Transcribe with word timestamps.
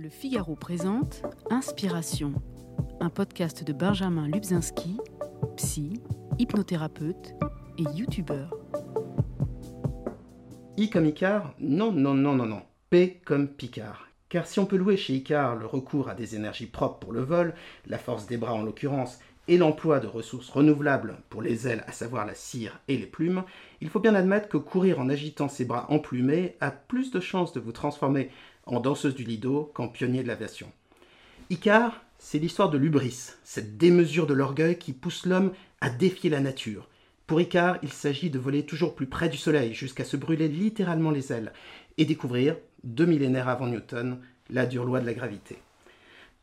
Le 0.00 0.10
Figaro 0.10 0.54
présente 0.54 1.24
Inspiration, 1.50 2.32
un 3.00 3.10
podcast 3.10 3.64
de 3.64 3.72
Benjamin 3.72 4.28
Lubzinski, 4.28 4.96
psy, 5.56 6.00
hypnothérapeute 6.38 7.34
et 7.78 7.82
youtubeur. 7.96 8.56
I 10.76 10.88
comme 10.88 11.06
Icar 11.06 11.52
Non, 11.58 11.90
non, 11.90 12.14
non, 12.14 12.36
non, 12.36 12.46
non. 12.46 12.62
P 12.90 13.20
comme 13.24 13.48
Picard. 13.48 14.06
Car 14.28 14.46
si 14.46 14.60
on 14.60 14.66
peut 14.66 14.76
louer 14.76 14.96
chez 14.96 15.14
Icar 15.14 15.56
le 15.56 15.66
recours 15.66 16.08
à 16.08 16.14
des 16.14 16.36
énergies 16.36 16.66
propres 16.66 17.00
pour 17.00 17.12
le 17.12 17.22
vol, 17.22 17.54
la 17.88 17.98
force 17.98 18.28
des 18.28 18.36
bras 18.36 18.54
en 18.54 18.62
l'occurrence, 18.62 19.18
et 19.48 19.56
l'emploi 19.56 19.98
de 19.98 20.06
ressources 20.06 20.50
renouvelables 20.50 21.16
pour 21.30 21.42
les 21.42 21.66
ailes, 21.66 21.82
à 21.88 21.92
savoir 21.92 22.24
la 22.26 22.34
cire 22.34 22.78
et 22.86 22.96
les 22.96 23.06
plumes, 23.06 23.42
il 23.80 23.88
faut 23.88 23.98
bien 23.98 24.14
admettre 24.14 24.48
que 24.48 24.58
courir 24.58 25.00
en 25.00 25.08
agitant 25.08 25.48
ses 25.48 25.64
bras 25.64 25.86
emplumés 25.90 26.56
a 26.60 26.70
plus 26.70 27.10
de 27.10 27.18
chances 27.18 27.54
de 27.54 27.60
vous 27.60 27.72
transformer 27.72 28.30
en 28.68 28.80
danseuse 28.80 29.14
du 29.14 29.24
lido 29.24 29.70
qu'en 29.74 29.88
pionnier 29.88 30.22
de 30.22 30.28
l'aviation. 30.28 30.70
Icar, 31.50 32.04
c'est 32.18 32.38
l'histoire 32.38 32.70
de 32.70 32.78
l'ubris, 32.78 33.32
cette 33.42 33.78
démesure 33.78 34.26
de 34.26 34.34
l'orgueil 34.34 34.78
qui 34.78 34.92
pousse 34.92 35.26
l'homme 35.26 35.52
à 35.80 35.90
défier 35.90 36.30
la 36.30 36.40
nature. 36.40 36.88
Pour 37.26 37.40
Icar, 37.40 37.78
il 37.82 37.92
s'agit 37.92 38.30
de 38.30 38.38
voler 38.38 38.64
toujours 38.64 38.94
plus 38.94 39.06
près 39.06 39.28
du 39.28 39.36
soleil 39.36 39.74
jusqu'à 39.74 40.04
se 40.04 40.16
brûler 40.16 40.48
littéralement 40.48 41.10
les 41.10 41.32
ailes 41.32 41.52
et 41.96 42.04
découvrir, 42.04 42.56
deux 42.84 43.06
millénaires 43.06 43.48
avant 43.48 43.66
Newton, 43.66 44.18
la 44.50 44.66
dure 44.66 44.84
loi 44.84 45.00
de 45.00 45.06
la 45.06 45.14
gravité. 45.14 45.58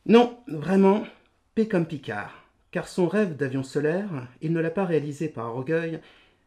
Non, 0.06 0.38
vraiment, 0.48 1.06
P 1.56 1.68
comme 1.68 1.86
Picard, 1.86 2.44
car 2.72 2.88
son 2.88 3.08
rêve 3.08 3.36
d'avion 3.36 3.64
solaire, 3.64 4.28
il 4.42 4.54
ne 4.54 4.60
l'a 4.60 4.70
pas 4.70 4.86
réalisé 4.86 5.28
par 5.28 5.56
orgueil, 5.56 6.00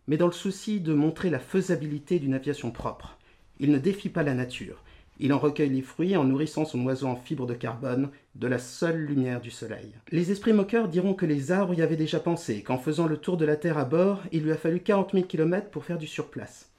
mais 0.07 0.17
dans 0.17 0.27
le 0.27 0.33
souci 0.33 0.81
de 0.81 0.95
montrer 0.95 1.31
la 1.31 1.39
faisabilité 1.39 2.19
d'une 2.19 2.35
aviation 2.35 2.71
propre. 2.71 3.19
Il 3.61 3.73
ne 3.73 3.79
défie 3.79 4.09
pas 4.09 4.23
la 4.23 4.35
nature, 4.35 4.83
il 5.19 5.33
en 5.33 5.39
recueille 5.39 5.71
les 5.71 5.83
fruits 5.83 6.17
en 6.17 6.25
nourrissant 6.25 6.65
son 6.65 6.85
oiseau 6.85 7.07
en 7.07 7.17
fibre 7.17 7.47
de 7.47 7.55
carbone 7.55 8.11
de 8.35 8.47
la 8.47 8.59
seule 8.59 9.05
lumière 9.05 9.41
du 9.41 9.51
soleil. 9.51 9.93
Les 10.11 10.31
esprits 10.31 10.53
moqueurs 10.53 10.89
diront 10.89 11.15
que 11.15 11.27
les 11.27 11.53
arbres 11.53 11.75
y 11.75 11.83
avaient 11.83 11.97
déjà 11.97 12.21
pensé, 12.21 12.63
qu'en 12.63 12.79
faisant 12.79 13.07
le 13.07 13.17
tour 13.17 13.37
de 13.37 13.45
la 13.45 13.57
Terre 13.57 13.79
à 13.79 13.85
bord, 13.85 14.23
il 14.33 14.43
lui 14.43 14.53
a 14.53 14.57
fallu 14.57 14.81
40 14.81 15.13
000 15.13 15.25
km 15.27 15.71
pour 15.71 15.85
faire 15.85 15.99
du 15.99 16.07
surplace. 16.07 16.71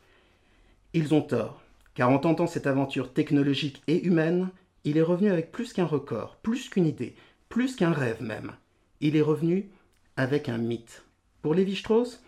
Ils 0.94 1.14
ont 1.14 1.22
tort, 1.22 1.62
car 1.94 2.10
en 2.10 2.20
tentant 2.20 2.48
cette 2.48 2.68
aventure 2.68 3.14
technologique 3.14 3.82
et 3.88 4.04
humaine, 4.06 4.50
il 4.84 4.98
est 4.98 5.02
revenu 5.02 5.30
avec 5.30 5.52
plus 5.52 5.74
qu'un 5.74 5.86
record, 5.86 6.38
plus 6.42 6.70
qu'une 6.70 6.88
idée, 6.88 7.16
plus 7.50 7.76
qu'un 7.76 7.92
rêve 7.92 8.22
même 8.24 8.54
il 9.02 9.16
est 9.16 9.22
revenu 9.22 9.70
avec 10.18 10.50
un 10.50 10.58
mythe. 10.58 11.04
Pour 11.42 11.54
Lévi-Strauss, 11.54 12.22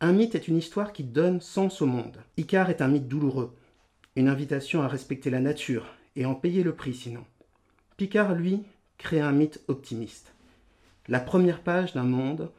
un 0.00 0.12
mythe 0.12 0.34
est 0.34 0.48
une 0.48 0.56
histoire 0.56 0.92
qui 0.92 1.04
donne 1.04 1.40
sens 1.40 1.82
au 1.82 1.86
monde. 1.86 2.16
Icare 2.36 2.70
est 2.70 2.82
un 2.82 2.88
mythe 2.88 3.08
douloureux, 3.08 3.54
une 4.16 4.28
invitation 4.28 4.82
à 4.82 4.88
respecter 4.88 5.30
la 5.30 5.40
nature 5.40 5.86
et 6.16 6.26
en 6.26 6.34
payer 6.34 6.62
le 6.62 6.74
prix 6.74 6.94
sinon. 6.94 7.24
Picard, 7.96 8.34
lui, 8.34 8.62
crée 8.98 9.20
un 9.20 9.32
mythe 9.32 9.60
optimiste. 9.68 10.34
La 11.08 11.20
première 11.20 11.60
page 11.60 11.92
d'un 11.94 12.04
monde 12.04 12.50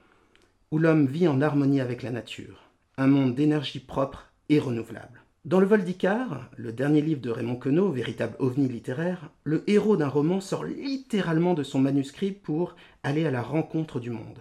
où 0.71 0.77
l'homme 0.77 1.07
vit 1.07 1.27
en 1.27 1.41
harmonie 1.41 1.81
avec 1.81 2.03
la 2.03 2.11
nature, 2.11 2.69
un 2.97 3.07
monde 3.07 3.35
d'énergie 3.35 3.79
propre 3.79 4.31
et 4.49 4.59
renouvelable. 4.59 5.21
Dans 5.45 5.59
Le 5.59 5.67
vol 5.67 5.83
d'Icare, 5.83 6.49
le 6.57 6.71
dernier 6.73 7.01
livre 7.01 7.21
de 7.21 7.29
Raymond 7.29 7.57
Queneau, 7.57 7.91
véritable 7.91 8.35
ovni 8.39 8.67
littéraire, 8.67 9.29
le 9.43 9.63
héros 9.69 9.95
d'un 9.95 10.07
roman 10.07 10.41
sort 10.41 10.63
littéralement 10.63 11.53
de 11.53 11.63
son 11.63 11.79
manuscrit 11.79 12.31
pour 12.31 12.75
aller 13.03 13.25
à 13.25 13.31
la 13.31 13.43
rencontre 13.43 13.99
du 13.99 14.09
monde. 14.09 14.39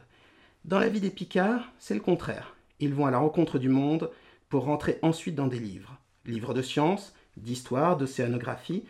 Dans 0.64 0.78
la 0.78 0.88
vie 0.88 1.02
des 1.02 1.10
Picards, 1.10 1.70
c'est 1.78 1.94
le 1.94 2.00
contraire. 2.00 2.56
Ils 2.80 2.94
vont 2.94 3.04
à 3.04 3.10
la 3.10 3.18
rencontre 3.18 3.58
du 3.58 3.68
monde 3.68 4.10
pour 4.48 4.64
rentrer 4.64 4.98
ensuite 5.02 5.34
dans 5.34 5.46
des 5.46 5.58
livres. 5.58 5.98
Livres 6.26 6.54
de 6.54 6.62
science, 6.62 7.14
d'histoire, 7.36 7.96
d'océanographie, 7.96 8.84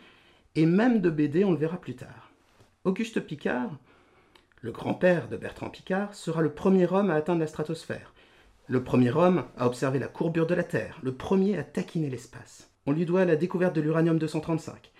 et 0.55 0.65
même 0.65 1.01
de 1.01 1.09
BD, 1.09 1.43
on 1.43 1.51
le 1.51 1.57
verra 1.57 1.77
plus 1.77 1.95
tard. 1.95 2.31
Auguste 2.85 3.19
Picard, 3.19 3.71
le 4.61 4.71
grand-père 4.71 5.27
de 5.27 5.37
Bertrand 5.37 5.69
Picard, 5.69 6.15
sera 6.15 6.41
le 6.41 6.53
premier 6.53 6.91
homme 6.91 7.09
à 7.09 7.15
atteindre 7.15 7.41
la 7.41 7.47
stratosphère. 7.47 8.13
Le 8.67 8.83
premier 8.83 9.11
homme 9.11 9.45
à 9.57 9.67
observer 9.67 9.99
la 9.99 10.07
courbure 10.07 10.47
de 10.47 10.55
la 10.55 10.63
Terre, 10.63 10.99
le 11.03 11.13
premier 11.13 11.57
à 11.57 11.63
taquiner 11.63 12.09
l'espace. 12.09 12.69
On 12.87 12.91
lui 12.91 13.05
doit 13.05 13.25
la 13.25 13.35
découverte 13.35 13.75
de 13.75 13.81
l'uranium 13.81 14.17
235. 14.17 14.91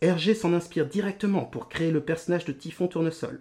Hergé 0.00 0.34
s'en 0.34 0.52
inspire 0.52 0.86
directement 0.86 1.44
pour 1.44 1.68
créer 1.68 1.90
le 1.90 2.04
personnage 2.04 2.44
de 2.44 2.52
Typhon 2.52 2.86
Tournesol, 2.86 3.40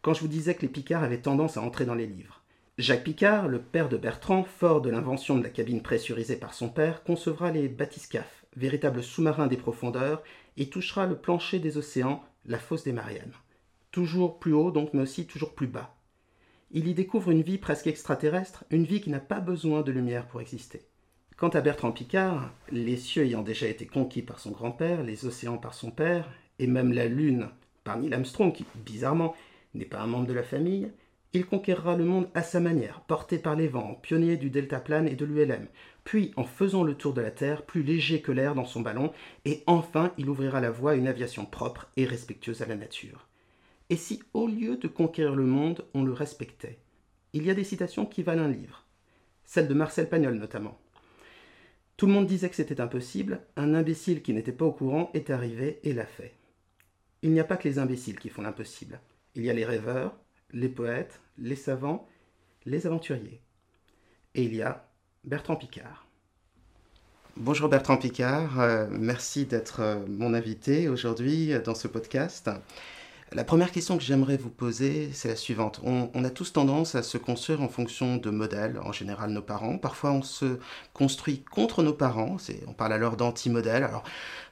quand 0.00 0.14
je 0.14 0.20
vous 0.20 0.28
disais 0.28 0.54
que 0.54 0.62
les 0.62 0.68
Picards 0.68 1.04
avaient 1.04 1.20
tendance 1.20 1.56
à 1.56 1.62
entrer 1.62 1.84
dans 1.84 1.94
les 1.94 2.06
livres. 2.06 2.41
Jacques 2.78 3.04
Picard, 3.04 3.48
le 3.48 3.60
père 3.60 3.88
de 3.88 3.96
Bertrand, 3.96 4.44
fort 4.44 4.80
de 4.80 4.90
l'invention 4.90 5.36
de 5.36 5.42
la 5.42 5.50
cabine 5.50 5.82
pressurisée 5.82 6.36
par 6.36 6.54
son 6.54 6.68
père, 6.68 7.02
concevra 7.04 7.50
les 7.50 7.68
bathyscaphes, 7.68 8.44
véritables 8.56 9.02
sous-marins 9.02 9.46
des 9.46 9.56
profondeurs, 9.56 10.22
et 10.56 10.68
touchera 10.68 11.06
le 11.06 11.16
plancher 11.16 11.58
des 11.58 11.76
océans, 11.76 12.24
la 12.46 12.58
fosse 12.58 12.84
des 12.84 12.92
Mariannes. 12.92 13.34
Toujours 13.90 14.38
plus 14.38 14.54
haut 14.54 14.70
donc, 14.70 14.94
mais 14.94 15.02
aussi 15.02 15.26
toujours 15.26 15.54
plus 15.54 15.66
bas 15.66 15.94
il 16.72 16.88
y 16.88 16.94
découvre 16.94 17.30
une 17.30 17.42
vie 17.42 17.58
presque 17.58 17.86
extraterrestre, 17.86 18.64
une 18.70 18.84
vie 18.84 19.02
qui 19.02 19.10
n'a 19.10 19.20
pas 19.20 19.40
besoin 19.40 19.82
de 19.82 19.92
lumière 19.92 20.26
pour 20.26 20.40
exister. 20.40 20.86
Quant 21.36 21.50
à 21.50 21.60
Bertrand 21.60 21.92
Picard, 21.92 22.50
les 22.70 22.96
cieux 22.96 23.24
ayant 23.24 23.42
déjà 23.42 23.66
été 23.66 23.86
conquis 23.86 24.22
par 24.22 24.38
son 24.38 24.52
grand-père, 24.52 25.02
les 25.02 25.26
océans 25.26 25.58
par 25.58 25.74
son 25.74 25.90
père, 25.90 26.30
et 26.58 26.66
même 26.66 26.92
la 26.92 27.06
Lune 27.06 27.48
par 27.84 27.98
Neil 27.98 28.14
Armstrong, 28.14 28.52
qui, 28.52 28.64
bizarrement, 28.86 29.34
n'est 29.74 29.84
pas 29.84 30.00
un 30.00 30.06
membre 30.06 30.26
de 30.26 30.32
la 30.32 30.42
famille, 30.42 30.90
il 31.34 31.46
conquérera 31.46 31.96
le 31.96 32.04
monde 32.04 32.28
à 32.34 32.42
sa 32.42 32.60
manière, 32.60 33.00
porté 33.02 33.38
par 33.38 33.56
les 33.56 33.68
vents, 33.68 33.98
pionnier 34.02 34.36
du 34.36 34.50
deltaplane 34.50 35.08
et 35.08 35.14
de 35.14 35.24
l'ULM, 35.24 35.66
puis 36.04 36.32
en 36.36 36.44
faisant 36.44 36.82
le 36.84 36.94
tour 36.94 37.14
de 37.14 37.20
la 37.20 37.30
Terre, 37.30 37.62
plus 37.62 37.82
léger 37.82 38.20
que 38.20 38.32
l'air 38.32 38.54
dans 38.54 38.66
son 38.66 38.80
ballon, 38.80 39.12
et 39.44 39.62
enfin 39.66 40.12
il 40.18 40.28
ouvrira 40.28 40.60
la 40.60 40.70
voie 40.70 40.92
à 40.92 40.94
une 40.94 41.08
aviation 41.08 41.46
propre 41.46 41.90
et 41.96 42.04
respectueuse 42.04 42.60
à 42.60 42.66
la 42.66 42.76
nature. 42.76 43.28
Et 43.88 43.96
si, 43.96 44.22
au 44.34 44.46
lieu 44.46 44.76
de 44.76 44.88
conquérir 44.88 45.34
le 45.34 45.44
monde, 45.44 45.84
on 45.94 46.02
le 46.04 46.12
respectait? 46.12 46.78
Il 47.32 47.44
y 47.44 47.50
a 47.50 47.54
des 47.54 47.64
citations 47.64 48.04
qui 48.04 48.22
valent 48.22 48.44
un 48.44 48.48
livre, 48.48 48.84
celle 49.44 49.68
de 49.68 49.74
Marcel 49.74 50.08
Pagnol 50.08 50.34
notamment. 50.34 50.78
Tout 51.96 52.06
le 52.06 52.12
monde 52.12 52.26
disait 52.26 52.48
que 52.50 52.56
c'était 52.56 52.80
impossible, 52.80 53.40
un 53.56 53.74
imbécile 53.74 54.22
qui 54.22 54.34
n'était 54.34 54.52
pas 54.52 54.64
au 54.64 54.72
courant 54.72 55.10
est 55.14 55.30
arrivé 55.30 55.78
et 55.82 55.94
l'a 55.94 56.06
fait. 56.06 56.34
Il 57.22 57.32
n'y 57.32 57.40
a 57.40 57.44
pas 57.44 57.56
que 57.56 57.68
les 57.68 57.78
imbéciles 57.78 58.18
qui 58.18 58.28
font 58.28 58.42
l'impossible. 58.42 59.00
Il 59.34 59.44
y 59.44 59.50
a 59.50 59.54
les 59.54 59.64
rêveurs, 59.64 60.14
les 60.52 60.68
poètes, 60.68 61.20
les 61.38 61.56
savants, 61.56 62.06
les 62.64 62.86
aventuriers. 62.86 63.40
Et 64.34 64.44
il 64.44 64.54
y 64.54 64.62
a 64.62 64.88
Bertrand 65.24 65.56
Picard. 65.56 66.06
Bonjour 67.36 67.70
Bertrand 67.70 67.96
Picard, 67.96 68.60
euh, 68.60 68.86
merci 68.90 69.46
d'être 69.46 69.80
euh, 69.80 70.04
mon 70.06 70.34
invité 70.34 70.88
aujourd'hui 70.88 71.52
euh, 71.52 71.62
dans 71.62 71.74
ce 71.74 71.88
podcast. 71.88 72.50
La 73.34 73.44
première 73.44 73.72
question 73.72 73.96
que 73.96 74.02
j'aimerais 74.02 74.36
vous 74.36 74.50
poser, 74.50 75.08
c'est 75.14 75.28
la 75.28 75.36
suivante. 75.36 75.80
On, 75.84 76.22
a 76.22 76.28
tous 76.28 76.52
tendance 76.52 76.94
à 76.94 77.02
se 77.02 77.16
construire 77.16 77.62
en 77.62 77.68
fonction 77.68 78.18
de 78.18 78.28
modèles, 78.28 78.78
en 78.84 78.92
général 78.92 79.30
nos 79.30 79.40
parents. 79.40 79.78
Parfois, 79.78 80.12
on 80.12 80.20
se 80.20 80.58
construit 80.92 81.42
contre 81.42 81.82
nos 81.82 81.94
parents. 81.94 82.36
On 82.66 82.74
parle 82.74 82.92
alors 82.92 83.16
d'anti-modèles. 83.16 83.88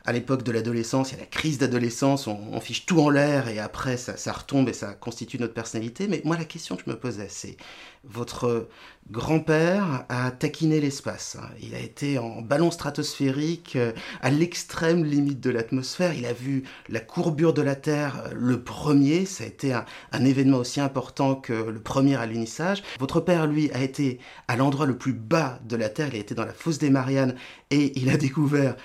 À 0.05 0.13
l'époque 0.13 0.43
de 0.43 0.53
l'adolescence, 0.53 1.11
il 1.11 1.15
y 1.15 1.19
a 1.19 1.21
la 1.21 1.27
crise 1.27 1.59
d'adolescence, 1.59 2.27
on, 2.27 2.61
fiche 2.61 2.87
tout 2.87 3.01
en 3.01 3.11
l'air 3.11 3.49
et 3.49 3.59
après, 3.59 3.97
ça, 3.97 4.33
retombe 4.33 4.69
et 4.69 4.73
ça 4.73 4.95
constitue 4.95 5.39
notre 5.39 5.55
personnalité. 5.55 6.09
Mais 6.09 6.23
moi, 6.25 6.37
la 6.37 6.45
question 6.45 6.77
que 6.77 6.83
je 6.87 6.91
me 6.91 6.99
posais, 6.99 7.29
c'est 7.29 7.57
votre 8.05 8.69
grand-père 9.11 10.05
a 10.09 10.31
taquiné 10.31 10.81
l'espace. 10.81 11.37
Il 11.61 11.75
a 11.75 11.81
été 11.81 12.19
en 12.19 12.41
ballon 12.41 12.71
stratosphérique 12.71 13.77
euh, 13.77 13.93
à 14.23 14.31
l'extrême 14.31 15.05
limite 15.05 15.41
de 15.41 15.51
l'atmosphère. 15.51 16.15
Il 16.15 16.25
a 16.25 16.33
vu 16.33 16.63
la 16.89 17.01
courbure 17.01 17.53
de 17.53 17.61
la 17.61 17.75
Terre 17.75 18.23
euh, 18.27 18.31
le 18.35 18.63
premier. 18.63 19.27
Ça 19.27 19.45
a 19.45 19.47
été 19.49 19.73
un, 19.73 19.85
un 20.13 20.25
événement 20.25 20.59
aussi 20.59 20.81
important 20.81 21.35
que 21.35 21.53
le 21.53 21.81
premier 21.81 22.17
alunissage. 22.17 22.83
Votre 23.01 23.21
père, 23.21 23.47
lui, 23.47 23.71
a 23.73 23.83
été 23.83 24.19
à 24.49 24.57
l'endroit 24.57 24.87
le 24.87 24.97
plus 24.97 25.13
bas 25.13 25.59
de 25.65 25.77
la 25.77 25.89
Terre. 25.89 26.09
Il 26.13 26.17
a 26.17 26.21
été 26.21 26.35
dans 26.35 26.47
la 26.47 26.55
fosse 26.55 26.79
des 26.79 26.91
Mariannes 26.91 27.35
et 27.71 27.99
il 28.01 28.09
a 28.09 28.17
découvert 28.17 28.77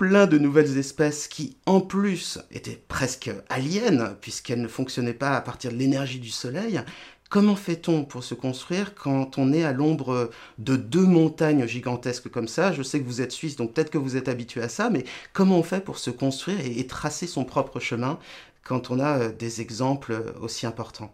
plein 0.00 0.26
de 0.26 0.38
nouvelles 0.38 0.78
espèces 0.78 1.28
qui, 1.28 1.58
en 1.66 1.82
plus, 1.82 2.38
étaient 2.50 2.82
presque 2.88 3.30
aliens, 3.50 4.16
puisqu'elles 4.22 4.62
ne 4.62 4.66
fonctionnaient 4.66 5.12
pas 5.12 5.36
à 5.36 5.42
partir 5.42 5.70
de 5.70 5.76
l'énergie 5.76 6.18
du 6.18 6.30
Soleil. 6.30 6.80
Comment 7.28 7.54
fait-on 7.54 8.06
pour 8.06 8.24
se 8.24 8.32
construire 8.32 8.94
quand 8.94 9.36
on 9.36 9.52
est 9.52 9.62
à 9.62 9.74
l'ombre 9.74 10.30
de 10.56 10.76
deux 10.76 11.04
montagnes 11.04 11.66
gigantesques 11.66 12.30
comme 12.30 12.48
ça? 12.48 12.72
Je 12.72 12.82
sais 12.82 12.98
que 12.98 13.04
vous 13.04 13.20
êtes 13.20 13.30
suisse, 13.30 13.56
donc 13.56 13.74
peut-être 13.74 13.90
que 13.90 13.98
vous 13.98 14.16
êtes 14.16 14.30
habitué 14.30 14.62
à 14.62 14.70
ça, 14.70 14.88
mais 14.88 15.04
comment 15.34 15.58
on 15.58 15.62
fait 15.62 15.84
pour 15.84 15.98
se 15.98 16.08
construire 16.08 16.60
et, 16.64 16.86
tracer 16.86 17.26
son 17.26 17.44
propre 17.44 17.78
chemin 17.78 18.18
quand 18.64 18.90
on 18.90 19.00
a 19.00 19.18
euh, 19.18 19.32
des 19.32 19.60
exemples 19.60 20.12
euh, 20.12 20.32
aussi 20.40 20.66
importants? 20.66 21.12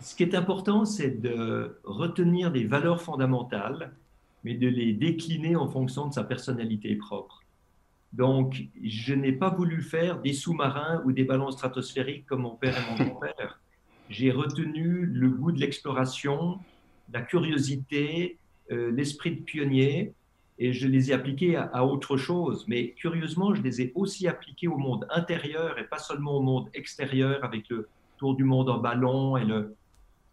Ce 0.00 0.14
qui 0.14 0.22
est 0.22 0.34
important, 0.34 0.86
c'est 0.86 1.20
de 1.20 1.78
retenir 1.84 2.50
des 2.50 2.64
valeurs 2.64 3.02
fondamentales, 3.02 3.92
mais 4.42 4.54
de 4.54 4.68
les 4.68 4.94
décliner 4.94 5.54
en 5.54 5.68
fonction 5.68 6.08
de 6.08 6.14
sa 6.14 6.24
personnalité 6.24 6.96
propre. 6.96 7.41
Donc, 8.12 8.62
je 8.82 9.14
n'ai 9.14 9.32
pas 9.32 9.50
voulu 9.50 9.82
faire 9.82 10.20
des 10.20 10.32
sous-marins 10.32 11.02
ou 11.04 11.12
des 11.12 11.24
ballons 11.24 11.50
stratosphériques 11.50 12.26
comme 12.26 12.42
mon 12.42 12.56
père 12.56 12.76
et 12.76 12.90
mon 12.90 13.10
grand-père 13.10 13.58
j'ai 14.12 14.30
retenu 14.30 15.06
le 15.06 15.30
goût 15.30 15.52
de 15.52 15.58
l'exploration, 15.58 16.58
la 17.12 17.22
curiosité, 17.22 18.38
euh, 18.70 18.90
l'esprit 18.92 19.36
de 19.36 19.42
pionnier. 19.42 20.12
et 20.58 20.72
je 20.72 20.86
les 20.86 21.10
ai 21.10 21.14
appliqués 21.14 21.56
à, 21.56 21.84
autre 21.84 22.16
chose. 22.16 22.66
Mais 22.68 22.90
curieusement, 22.92 23.54
je 23.54 23.62
les 23.62 23.80
ai 23.80 23.92
aussi 23.94 24.28
appliqués 24.28 24.68
au 24.68 24.76
monde 24.76 25.06
intérieur 25.10 25.78
et 25.78 25.84
pas 25.84 25.98
seulement 25.98 26.36
au 26.36 26.42
monde 26.42 26.68
extérieur 26.74 27.42
avec 27.42 27.68
le 27.70 27.88
tour 28.18 28.36
du 28.36 28.44
monde 28.44 28.68
en 28.68 28.78
ballon 28.78 29.36
et 29.36 29.44
le, 29.44 29.74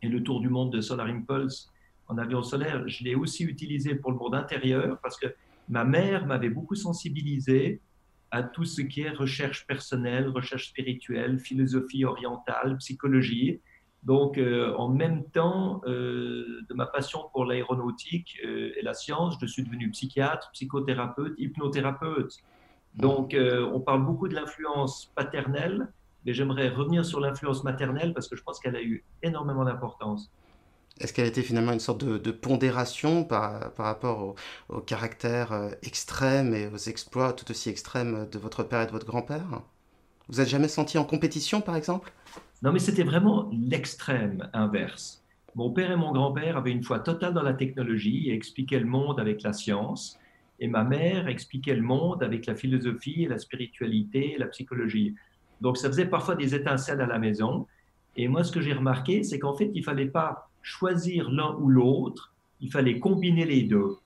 et 0.04 0.10
le 0.10 0.22
tour 0.22 0.42
du 0.42 0.50
monde 0.50 0.72
de 0.72 0.82
Solar 0.82 1.08
Impulse 1.08 1.72
en 2.10 2.18
avion 2.18 2.44
solaire. 2.44 2.88
Je 2.88 3.04
l'ai 3.06 3.16
aussi 3.16 3.44
utilisé 3.44 3.96
pour 3.96 4.12
le 4.12 4.18
monde 4.18 4.36
intérieur 4.36 5.00
parce 5.02 5.18
que 5.18 5.28
ma 5.70 5.86
mère 5.86 6.26
m'avait 6.26 6.50
beaucoup 6.50 6.76
sensibilisé 6.76 7.82
à 8.32 8.44
tout 8.44 8.66
ce 8.66 8.82
qui 8.82 9.02
est 9.02 9.10
recherche 9.10 9.66
personnelle, 9.66 10.28
recherche 10.30 10.70
spirituelle, 10.70 11.40
philosophie 11.40 12.06
orientale, 12.06 12.78
psychologie. 12.78 13.62
Donc, 14.04 14.38
euh, 14.38 14.74
en 14.76 14.88
même 14.90 15.26
temps 15.32 15.82
euh, 15.86 16.62
de 16.70 16.74
ma 16.74 16.86
passion 16.86 17.26
pour 17.34 17.46
l'aéronautique 17.46 18.40
euh, 18.46 18.72
et 18.78 18.82
la 18.82 18.94
science, 18.94 19.38
je 19.42 19.46
suis 19.46 19.64
devenu 19.64 19.90
psychiatre, 19.92 20.52
psychothérapeute, 20.52 21.34
hypnothérapeute. 21.38 22.38
Donc, 22.96 23.36
on 23.38 23.80
parle 23.80 24.04
beaucoup 24.04 24.28
de 24.28 24.34
l'influence 24.34 25.12
paternelle, 25.16 25.94
mais 26.26 26.34
j'aimerais 26.34 26.70
revenir 26.70 27.06
sur 27.06 27.20
l'influence 27.20 27.64
maternelle 27.64 28.14
parce 28.16 28.28
que 28.28 28.36
je 28.36 28.42
pense 28.42 28.60
qu'elle 28.60 28.76
a 28.76 28.82
eu 28.82 29.06
énormément 29.22 29.64
d'importance. 29.64 30.32
Est-ce 31.00 31.14
qu'elle 31.14 31.28
était 31.28 31.42
finalement 31.42 31.72
une 31.72 31.80
sorte 31.80 32.04
de, 32.04 32.32
pondération 32.32 33.24
par, 33.24 33.74
rapport 33.78 34.36
au, 34.70 34.82
caractère 34.82 35.70
extrême 35.82 36.54
et 36.54 36.68
aux 36.68 36.78
exploits 36.78 37.34
tout 37.34 37.50
aussi 37.52 37.70
extrêmes 37.70 38.28
de 38.30 38.40
votre 38.40 38.64
père 38.64 38.82
et 38.82 38.88
de 38.88 38.92
votre 38.92 39.06
grand-père? 39.06 39.62
Vous 40.28 40.42
êtes 40.42 40.50
jamais 40.50 40.68
senti 40.68 40.98
en 40.98 41.06
compétition, 41.06 41.62
par 41.62 41.76
exemple? 41.76 42.12
Non, 42.62 42.72
mais 42.72 42.80
c'était 42.80 43.04
vraiment 43.04 43.50
l'extrême 43.52 44.50
inverse. 44.54 45.24
Mon 45.56 45.72
père 45.72 45.92
et 45.92 45.96
mon 45.96 46.12
grand-père 46.12 46.58
avaient 46.58 46.72
une 46.72 46.84
foi 46.84 47.00
totale 47.00 47.34
dans 47.34 47.42
la 47.42 47.54
technologie 47.54 48.30
et 48.30 48.34
expliquaient 48.34 48.80
le 48.80 48.86
monde 48.86 49.20
avec 49.20 49.42
la 49.42 49.54
science. 49.54 50.20
Et 50.60 50.68
ma 50.68 50.84
mère 50.84 51.28
expliquait 51.28 51.74
le 51.74 51.82
monde 51.82 52.22
avec 52.22 52.46
la 52.46 52.56
philosophie, 52.56 53.26
la 53.28 53.40
spiritualité, 53.40 54.36
la 54.38 54.48
psychologie. 54.48 55.16
Donc 55.62 55.78
ça 55.78 55.88
faisait 55.88 56.06
parfois 56.06 56.36
des 56.36 56.54
étincelles 56.54 57.02
à 57.02 57.08
la 57.08 57.18
maison. 57.18 57.66
Et 58.16 58.28
moi, 58.28 58.44
ce 58.44 58.52
que 58.52 58.62
j'ai 58.62 58.74
remarqué, 58.74 59.24
c'est 59.24 59.40
qu'en 59.40 59.56
fait, 59.56 59.72
il 59.74 59.80
ne 59.80 59.86
fallait 59.86 60.08
pas 60.08 60.49
choisir 60.62 61.30
l'un 61.32 61.56
ou 61.56 61.70
l'autre, 61.70 62.34
il 62.62 62.72
fallait 62.72 63.00
combiner 63.00 63.46
les 63.46 63.64
deux. 63.64 63.98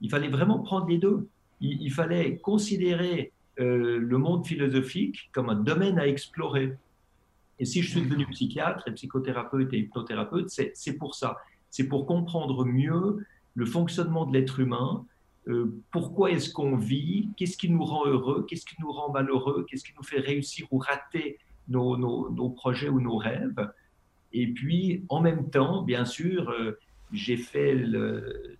Il 0.00 0.10
fallait 0.10 0.28
vraiment 0.28 0.60
prendre 0.60 0.86
les 0.86 0.98
deux. 0.98 1.28
Il, 1.60 1.90
fallait 1.90 2.36
considérer 2.36 3.32
euh, 3.60 3.98
le 3.98 4.18
monde 4.18 4.46
philosophique 4.46 5.30
comme 5.32 5.48
un 5.48 5.54
domaine 5.54 5.98
à 5.98 6.06
explorer. 6.06 6.76
Et 7.58 7.64
si 7.64 7.80
je 7.82 7.90
suis 7.90 8.02
devenu 8.02 8.26
psychiatre 8.26 8.86
et 8.88 8.92
psychothérapeute 8.92 9.72
et 9.72 9.78
hypnothérapeute, 9.78 10.50
c'est 10.50 10.98
pour 10.98 11.14
ça. 11.14 11.38
C'est 11.70 11.88
pour 11.88 12.04
comprendre 12.04 12.66
mieux 12.66 13.24
le 13.54 13.64
fonctionnement 13.64 14.26
de 14.26 14.34
l'être 14.34 14.60
humain, 14.60 15.06
euh, 15.48 15.80
pourquoi 15.90 16.30
est-ce 16.32 16.52
qu'on 16.52 16.76
vit, 16.76 17.30
qu'est-ce 17.36 17.56
qui 17.56 17.70
nous 17.70 17.84
rend 17.84 18.06
heureux, 18.06 18.44
qu'est-ce 18.48 18.66
qui 18.66 18.74
nous 18.80 18.90
rend 18.90 19.10
malheureux, 19.12 19.64
qu'est-ce 19.68 19.84
qui 19.84 19.92
nous 19.96 20.02
fait 20.02 20.18
réussir 20.18 20.66
ou 20.72 20.78
rater 20.78 21.38
nos, 21.68 21.96
nos, 21.96 22.50
projets 22.50 22.88
ou 22.88 23.00
nos 23.00 23.16
rêves. 23.16 23.70
Et 24.36 24.48
puis, 24.48 25.02
en 25.08 25.22
même 25.22 25.48
temps, 25.48 25.80
bien 25.80 26.04
sûr, 26.04 26.50
euh, 26.50 26.78
j'ai 27.10 27.38
fait 27.38 27.74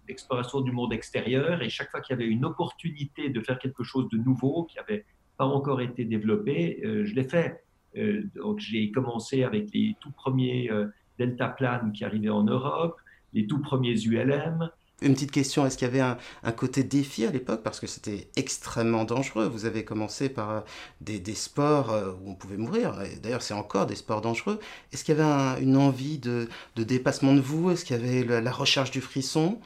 l'exploration 0.08 0.62
du 0.62 0.72
monde 0.72 0.94
extérieur 0.94 1.60
et 1.60 1.68
chaque 1.68 1.90
fois 1.90 2.00
qu'il 2.00 2.16
y 2.16 2.18
avait 2.18 2.30
une 2.30 2.46
opportunité 2.46 3.28
de 3.28 3.42
faire 3.42 3.58
quelque 3.58 3.84
chose 3.84 4.08
de 4.08 4.16
nouveau 4.16 4.64
qui 4.64 4.78
n'avait 4.78 5.04
pas 5.36 5.44
encore 5.44 5.82
été 5.82 6.06
développé, 6.06 6.80
euh, 6.82 7.04
je 7.04 7.14
l'ai 7.14 7.24
fait. 7.24 7.62
Euh, 7.98 8.22
donc 8.36 8.58
j'ai 8.58 8.90
commencé 8.90 9.42
avec 9.42 9.70
les 9.74 9.96
tout 10.00 10.12
premiers 10.12 10.70
deltaplanes 11.18 11.92
qui 11.92 12.06
arrivaient 12.06 12.30
en 12.30 12.44
Europe, 12.44 12.96
les 13.34 13.46
tout 13.46 13.60
premiers 13.60 14.02
ULM. 14.02 14.70
Une 15.02 15.12
petite 15.12 15.30
question, 15.30 15.66
est-ce 15.66 15.76
qu'il 15.76 15.86
y 15.86 15.90
avait 15.90 16.00
un, 16.00 16.52
côté 16.52 16.82
défi 16.82 17.26
à 17.26 17.30
l'époque? 17.30 17.62
Parce 17.62 17.80
que 17.80 17.86
c'était 17.86 18.28
extrêmement 18.36 19.04
dangereux. 19.04 19.46
Vous 19.46 19.66
avez 19.66 19.84
commencé 19.84 20.28
par 20.30 20.50
euh, 20.50 20.60
des, 21.00 21.34
sports 21.34 21.94
où 22.22 22.30
on 22.30 22.34
pouvait 22.34 22.56
mourir. 22.56 22.94
D'ailleurs, 23.22 23.42
c'est 23.42 23.54
encore 23.54 23.86
des 23.86 23.94
sports 23.94 24.22
dangereux. 24.22 24.58
Est-ce 24.92 25.04
qu'il 25.04 25.16
y 25.16 25.20
avait 25.20 25.62
une 25.62 25.76
envie 25.76 26.18
de, 26.18 26.48
dépassement 26.76 27.34
de 27.34 27.40
vous? 27.40 27.70
Est-ce 27.70 27.84
qu'il 27.84 27.96
y 27.96 28.00
avait 28.00 28.40
la, 28.40 28.52
recherche 28.52 28.90
du 28.90 29.02
frisson? 29.02 29.60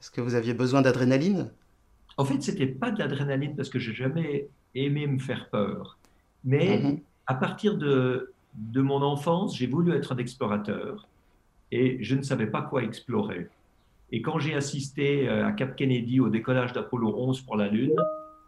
Est-ce 0.00 0.10
que 0.10 0.20
vous 0.20 0.34
aviez 0.34 0.54
besoin 0.54 0.82
d'adrénaline? 0.82 1.50
En 2.16 2.24
fait, 2.24 2.42
c'était 2.42 2.66
pas 2.66 2.90
de 2.90 2.98
l'adrénaline 2.98 3.54
parce 3.54 3.68
que 3.68 3.78
j'ai 3.78 3.94
jamais 3.94 4.48
aimé 4.74 5.06
me 5.06 5.18
faire 5.18 5.48
peur. 5.50 5.98
Mais 6.42 6.78
mhm 6.78 7.00
à 7.26 7.34
partir 7.34 7.76
de, 7.76 8.32
de 8.54 8.82
mon 8.82 9.02
enfance, 9.02 9.56
j'ai 9.56 9.66
voulu 9.66 9.92
être 9.92 10.12
un 10.12 10.18
explorateur 10.18 11.06
et 11.70 12.02
je 12.02 12.14
ne 12.14 12.22
savais 12.22 12.46
pas 12.46 12.62
quoi 12.62 12.82
explorer. 12.82 13.48
Et 14.12 14.22
quand 14.22 14.38
j'ai 14.38 14.54
assisté 14.54 15.28
euh, 15.28 15.46
à 15.46 15.52
Cap 15.52 15.76
Kennedy 15.76 16.20
au 16.20 16.28
décollage 16.28 16.72
d'Apollo 16.72 17.14
11 17.16 17.40
pour 17.42 17.56
la 17.56 17.68
Lune, 17.68 17.96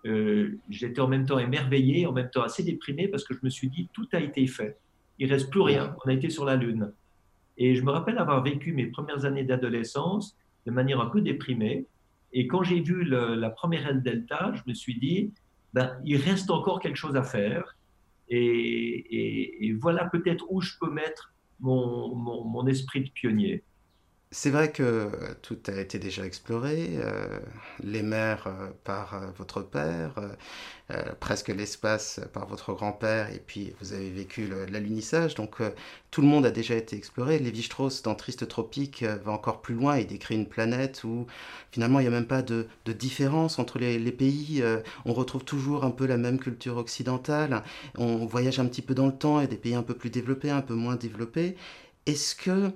euh, 0.06 0.58
j'étais 0.68 1.00
en 1.00 1.08
même 1.08 1.26
temps 1.26 1.38
émerveillé, 1.38 2.06
en 2.06 2.12
même 2.12 2.30
temps 2.30 2.42
assez 2.42 2.62
déprimé 2.62 3.08
parce 3.08 3.24
que 3.24 3.34
je 3.34 3.40
me 3.42 3.50
suis 3.50 3.68
dit 3.68 3.88
tout 3.92 4.08
a 4.12 4.20
été 4.20 4.46
fait. 4.46 4.78
Il 5.18 5.32
reste 5.32 5.50
plus 5.50 5.62
rien. 5.62 5.96
On 6.04 6.08
a 6.08 6.12
été 6.12 6.30
sur 6.30 6.44
la 6.44 6.56
Lune. 6.56 6.92
Et 7.58 7.74
je 7.74 7.82
me 7.82 7.90
rappelle 7.90 8.18
avoir 8.18 8.42
vécu 8.42 8.72
mes 8.72 8.86
premières 8.86 9.24
années 9.24 9.44
d'adolescence 9.44 10.36
de 10.66 10.70
manière 10.70 11.00
un 11.00 11.06
peu 11.06 11.22
déprimée. 11.22 11.86
Et 12.32 12.46
quand 12.46 12.62
j'ai 12.62 12.80
vu 12.80 13.04
la 13.04 13.48
première 13.48 13.86
aile 13.88 14.02
Delta, 14.02 14.52
je 14.54 14.62
me 14.66 14.74
suis 14.74 14.98
dit, 14.98 15.32
ben, 15.72 15.96
il 16.04 16.18
reste 16.18 16.50
encore 16.50 16.80
quelque 16.80 16.96
chose 16.96 17.16
à 17.16 17.22
faire. 17.22 17.76
Et, 18.28 19.74
voilà 19.80 20.04
peut-être 20.04 20.44
où 20.50 20.60
je 20.60 20.74
peux 20.78 20.90
mettre 20.90 21.32
mon 21.60 22.66
esprit 22.66 23.04
de 23.04 23.10
pionnier. 23.10 23.62
C'est 24.32 24.50
vrai 24.50 24.72
que 24.72 25.08
tout 25.40 25.58
a 25.68 25.80
été 25.80 26.00
déjà 26.00 26.26
exploré, 26.26 26.90
euh, 26.96 27.38
les 27.80 28.02
mers 28.02 28.48
euh, 28.48 28.70
par 28.82 29.14
euh, 29.14 29.26
votre 29.38 29.62
père, 29.62 30.14
presque 31.18 31.48
l'espace 31.48 32.20
par 32.32 32.46
votre 32.46 32.72
grand-père, 32.72 33.32
et 33.32 33.42
puis 33.44 33.74
vous 33.80 33.92
avez 33.92 34.08
vécu 34.08 34.48
l'alunissage, 34.70 35.34
donc 35.34 35.56
tout 36.12 36.20
le 36.20 36.28
monde 36.28 36.46
a 36.46 36.52
déjà 36.52 36.76
été 36.76 36.96
exploré. 36.96 37.40
Lévi-Strauss, 37.40 38.02
dans 38.02 38.14
Triste 38.14 38.46
Tropique, 38.46 39.02
va 39.02 39.32
encore 39.32 39.62
plus 39.62 39.74
loin, 39.74 39.98
il 39.98 40.06
décrit 40.06 40.36
une 40.36 40.46
planète 40.46 41.02
où 41.02 41.26
finalement 41.72 41.98
il 41.98 42.04
n'y 42.04 42.08
a 42.08 42.12
même 42.12 42.28
pas 42.28 42.42
de, 42.42 42.68
différence 42.86 43.58
entre 43.58 43.80
les, 43.80 44.12
pays, 44.12 44.62
on 45.04 45.12
retrouve 45.12 45.44
toujours 45.44 45.84
un 45.84 45.90
peu 45.90 46.06
la 46.06 46.18
même 46.18 46.38
culture 46.38 46.76
occidentale, 46.76 47.64
on 47.98 48.24
voyage 48.24 48.60
un 48.60 48.66
petit 48.66 48.82
peu 48.82 48.94
dans 48.94 49.06
le 49.06 49.16
temps, 49.16 49.38
a 49.38 49.46
des 49.48 49.56
pays 49.56 49.74
un 49.74 49.82
peu 49.82 49.94
plus 49.94 50.10
développés, 50.10 50.50
un 50.50 50.62
peu 50.62 50.74
moins 50.74 50.94
développés. 50.94 51.56
Est-ce 52.06 52.36
que 52.36 52.70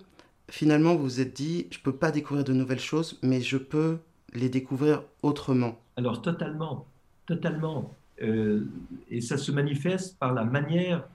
finalement, 0.51 0.95
vous 0.95 1.05
vous 1.05 1.21
êtes 1.21 1.35
dit, 1.35 1.67
je 1.71 1.79
ne 1.79 1.83
peux 1.83 1.95
pas 1.95 2.11
découvrir 2.11 2.45
de 2.45 2.53
nouvelles 2.53 2.81
choses, 2.81 3.19
mais 3.23 3.41
je 3.41 3.57
peux 3.57 3.99
les 4.35 4.49
découvrir 4.49 5.03
autrement. 5.23 5.79
Alors 5.97 6.23
totalement, 6.23 6.87
totalement. 7.27 7.95
Euh, 8.23 8.67
et 9.11 9.21
ça 9.21 9.39
se 9.39 9.51
manifeste 9.51 10.19
par 10.19 10.35
la 10.35 10.45
manière 10.45 11.09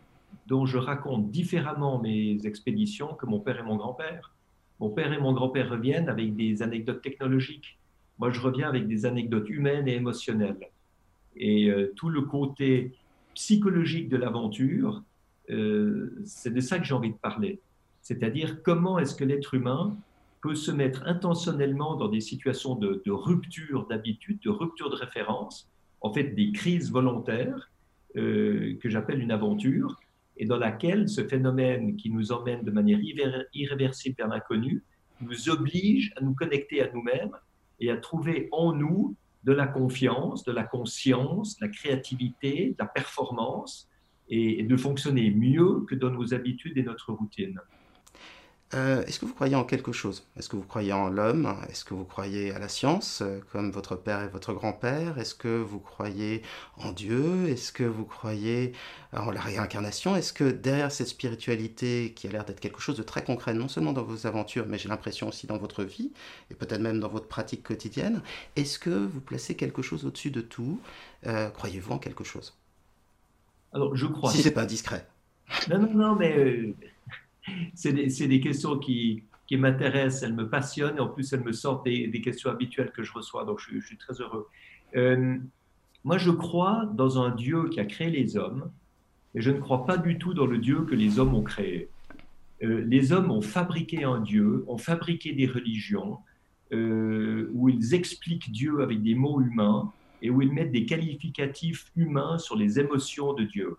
dont 0.47 0.65
je 0.65 0.77
raconte 0.77 1.31
différemment 1.31 1.99
mes 1.99 2.39
expéditions 2.45 3.13
que 3.13 3.25
mon 3.25 3.39
père 3.39 3.59
et 3.59 3.63
mon 3.63 3.75
grand-père. 3.75 4.31
Mon 4.79 4.89
père 4.89 5.13
et 5.13 5.19
mon 5.19 5.33
grand-père 5.33 5.69
reviennent 5.69 6.09
avec 6.09 6.35
des 6.35 6.61
anecdotes 6.61 7.01
technologiques. 7.01 7.77
Moi, 8.19 8.31
je 8.31 8.41
reviens 8.41 8.67
avec 8.67 8.87
des 8.87 9.05
anecdotes 9.05 9.49
humaines 9.49 9.87
et 9.87 9.95
émotionnelles. 9.95 10.69
Et 11.35 11.69
euh, 11.69 11.93
tout 11.95 12.09
le 12.09 12.21
côté 12.21 12.93
psychologique 13.33 14.09
de 14.09 14.17
l'aventure, 14.17 15.03
euh, 15.49 16.15
c'est 16.25 16.53
de 16.53 16.59
ça 16.59 16.79
que 16.79 16.85
j'ai 16.85 16.93
envie 16.93 17.11
de 17.11 17.17
parler 17.17 17.59
c'est-à-dire 18.05 18.61
comment 18.61 18.99
est-ce 18.99 19.15
que 19.15 19.23
l'être 19.23 19.55
humain 19.55 19.97
peut 20.39 20.53
se 20.53 20.69
mettre 20.69 21.07
intentionnellement 21.07 21.95
dans 21.95 22.07
des 22.07 22.21
situations 22.21 22.75
de, 22.75 23.01
rupture 23.07 23.87
d'habitude, 23.87 24.39
de 24.41 24.51
rupture 24.51 24.91
de 24.91 24.95
référence, 24.95 25.67
en 26.01 26.13
fait 26.13 26.35
des 26.35 26.51
crises 26.51 26.91
volontaires, 26.91 27.71
euh, 28.15 28.77
que 28.79 28.91
j'appelle 28.91 29.23
une 29.23 29.31
aventure, 29.31 29.99
et 30.37 30.45
dans 30.45 30.59
laquelle 30.59 31.09
ce 31.09 31.23
phénomène 31.23 31.95
qui 31.95 32.11
nous 32.11 32.31
emmène 32.31 32.61
de 32.63 32.69
manière 32.69 32.99
irréversible 33.55 34.15
vers 34.19 34.27
l'inconnu 34.27 34.83
nous 35.21 35.49
oblige 35.49 36.13
à 36.15 36.21
nous 36.21 36.35
connecter 36.35 36.83
à 36.83 36.91
nous-mêmes 36.93 37.35
et 37.79 37.89
à 37.89 37.97
trouver 37.97 38.49
en 38.51 38.71
nous 38.71 39.15
de 39.45 39.51
la 39.51 39.65
confiance, 39.65 40.43
de 40.43 40.51
la 40.51 40.63
conscience, 40.63 41.57
de 41.57 41.65
la 41.65 41.71
créativité, 41.71 42.69
de 42.69 42.75
la 42.77 42.85
performance, 42.85 43.89
et 44.29 44.61
de 44.61 44.77
fonctionner 44.77 45.31
mieux 45.31 45.85
que 45.87 45.95
dans 45.95 46.11
nos 46.11 46.35
habitudes 46.35 46.77
et 46.77 46.83
notre 46.83 47.11
routine. 47.11 47.59
Euh, 48.75 49.05
est-ce 49.05 49.19
que 49.19 49.25
vous 49.25 49.33
croyez 49.33 49.55
en 49.55 49.63
quelque 49.63 49.93
chose? 49.93 50.27
Est-ce 50.37 50.49
que 50.49 50.57
vous 50.57 50.63
croyez 50.63 50.91
en 50.91 51.09
l'homme? 51.09 51.55
Est-ce 51.69 51.85
que 51.85 51.93
vous 51.93 52.03
croyez 52.03 52.51
à 52.51 52.59
la 52.59 52.67
science, 52.67 53.21
euh, 53.21 53.39
comme 53.53 53.71
votre 53.71 53.95
père 53.95 54.21
et 54.21 54.27
votre 54.27 54.51
grand-père? 54.53 55.17
Est-ce 55.17 55.33
que 55.33 55.61
vous 55.61 55.79
croyez 55.79 56.41
en 56.75 56.91
Dieu? 56.91 57.47
Est-ce 57.47 57.71
que 57.71 57.83
vous 57.83 58.03
croyez 58.03 58.73
en 59.13 59.31
la 59.31 59.39
réincarnation? 59.39 60.17
Est-ce 60.17 60.33
que 60.33 60.43
derrière 60.51 60.91
cette 60.91 61.07
spiritualité, 61.07 62.11
qui 62.17 62.27
a 62.27 62.31
l'air 62.31 62.43
d'être 62.43 62.59
quelque 62.59 62.81
chose 62.81 62.97
de 62.97 63.03
très 63.03 63.23
concret, 63.23 63.53
non 63.53 63.69
seulement 63.69 63.93
dans 63.93 64.03
vos 64.03 64.27
aventures, 64.27 64.65
mais 64.67 64.77
j'ai 64.77 64.89
l'impression 64.89 65.29
aussi 65.29 65.47
dans 65.47 65.57
votre 65.57 65.83
vie, 65.85 66.11
et 66.51 66.53
peut-être 66.53 66.81
même 66.81 66.99
dans 66.99 67.07
votre 67.09 67.27
pratique 67.27 67.63
quotidienne, 67.63 68.21
est-ce 68.57 68.77
que 68.77 68.89
vous 68.89 69.21
placez 69.21 69.55
quelque 69.55 69.81
chose 69.83 70.05
au-dessus 70.05 70.31
de 70.31 70.41
tout? 70.41 70.81
Euh, 71.27 71.49
Croyez-vous 71.49 71.93
en 71.93 71.99
quelque 71.99 72.25
chose? 72.25 72.53
Alors, 73.71 73.95
je 73.95 74.05
crois. 74.05 74.31
Si 74.31 74.41
c'est 74.41 74.51
pas 74.51 74.65
discret. 74.65 75.07
Non, 75.69 75.79
non, 75.79 75.93
non, 75.93 76.15
mais 76.15 76.73
c'est 77.73 77.93
des, 77.93 78.39
questions 78.39 78.77
qui, 78.77 79.23
qui 79.47 79.57
m'intéresse, 79.57 80.23
elle 80.23 80.33
me 80.33 80.49
passionne, 80.49 80.97
et 80.97 80.99
en 80.99 81.07
plus, 81.07 81.31
elle 81.33 81.43
me 81.43 81.51
sort 81.51 81.83
des, 81.83 82.21
questions 82.21 82.49
habituelles 82.49 82.91
que 82.91 83.03
je 83.03 83.13
reçois, 83.13 83.45
donc 83.45 83.59
je, 83.59 83.79
suis 83.79 83.97
très 83.97 84.13
heureux. 84.21 84.47
Euh, 84.95 85.37
moi, 86.03 86.17
je 86.17 86.31
crois 86.31 86.89
dans 86.93 87.21
un 87.21 87.31
Dieu 87.31 87.69
qui 87.69 87.79
a 87.79 87.85
créé 87.85 88.09
les 88.09 88.37
hommes, 88.37 88.71
et 89.35 89.41
je 89.41 89.51
ne 89.51 89.59
crois 89.59 89.85
pas 89.85 89.97
du 89.97 90.17
tout 90.17 90.33
dans 90.33 90.45
le 90.45 90.57
Dieu 90.57 90.83
que 90.85 90.95
les 90.95 91.19
hommes 91.19 91.35
ont 91.35 91.43
créé. 91.43 91.89
Euh, 92.63 92.83
les 92.87 93.11
hommes 93.11 93.31
ont 93.31 93.41
fabriqué 93.41 94.03
un 94.03 94.21
Dieu, 94.21 94.63
ont 94.67 94.77
fabriqué 94.77 95.33
des 95.33 95.45
religions, 95.45 96.19
euh, 96.71 97.51
où 97.53 97.69
ils 97.69 97.93
expliquent 97.93 98.51
Dieu 98.51 98.81
avec 98.81 99.03
des 99.03 99.13
mots 99.13 99.41
humains, 99.41 99.91
et 100.21 100.29
où 100.29 100.41
ils 100.41 100.51
mettent 100.51 100.71
des 100.71 100.85
qualificatifs 100.85 101.91
humains 101.95 102.37
sur 102.39 102.55
les 102.55 102.79
émotions 102.79 103.33
de 103.33 103.43
Dieu. 103.43 103.77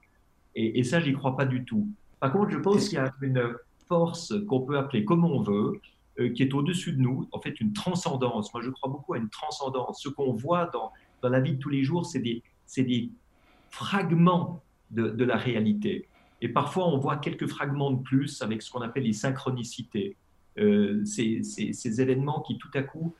Et, 0.54 0.78
et 0.78 0.84
ça, 0.84 1.00
j'y 1.00 1.12
crois 1.12 1.36
pas 1.36 1.46
du 1.46 1.64
tout. 1.64 1.88
Par 2.20 2.32
contre, 2.32 2.50
je 2.50 2.58
pense 2.58 2.88
qu'il 2.88 2.98
y 2.98 3.00
a 3.00 3.12
une 3.20 3.54
force 3.88 4.34
qu'on 4.48 4.60
peut 4.60 4.78
appeler 4.78 5.04
comme 5.04 5.24
on 5.24 5.42
veut, 5.42 5.80
euh, 6.18 6.30
qui 6.30 6.42
est 6.42 6.54
au-dessus 6.54 6.92
de 6.92 7.00
nous, 7.00 7.28
en 7.32 7.40
fait 7.40 7.60
une 7.60 7.72
transcendance. 7.72 8.52
Moi, 8.54 8.62
je 8.62 8.70
crois 8.70 8.90
beaucoup 8.90 9.14
à 9.14 9.18
une 9.18 9.28
transcendance. 9.28 10.02
Ce 10.02 10.08
qu'on 10.08 10.32
voit 10.32 10.66
dans, 10.66 10.92
dans 11.22 11.28
la 11.28 11.40
vie 11.40 11.54
de 11.54 11.58
tous 11.58 11.68
les 11.68 11.84
jours, 11.84 12.06
c'est 12.06 12.20
des, 12.20 12.42
des 12.76 13.10
fragments 13.70 14.62
de, 14.90 15.08
de, 15.10 15.24
la 15.24 15.36
réalité. 15.36 16.08
Et 16.40 16.48
parfois, 16.48 16.88
on 16.88 16.98
voit 16.98 17.16
quelques 17.16 17.46
fragments 17.46 17.90
de 17.90 18.02
plus 18.02 18.40
avec 18.40 18.62
ce 18.62 18.70
qu'on 18.70 18.80
appelle 18.80 19.02
les 19.02 19.12
synchronicités. 19.12 20.16
Euh, 20.58 21.04
ces, 21.04 21.42
ces, 21.42 21.74
ces, 21.74 22.00
événements 22.00 22.40
qui, 22.40 22.56
tout 22.56 22.70
à 22.72 22.82
coup, 22.82 23.14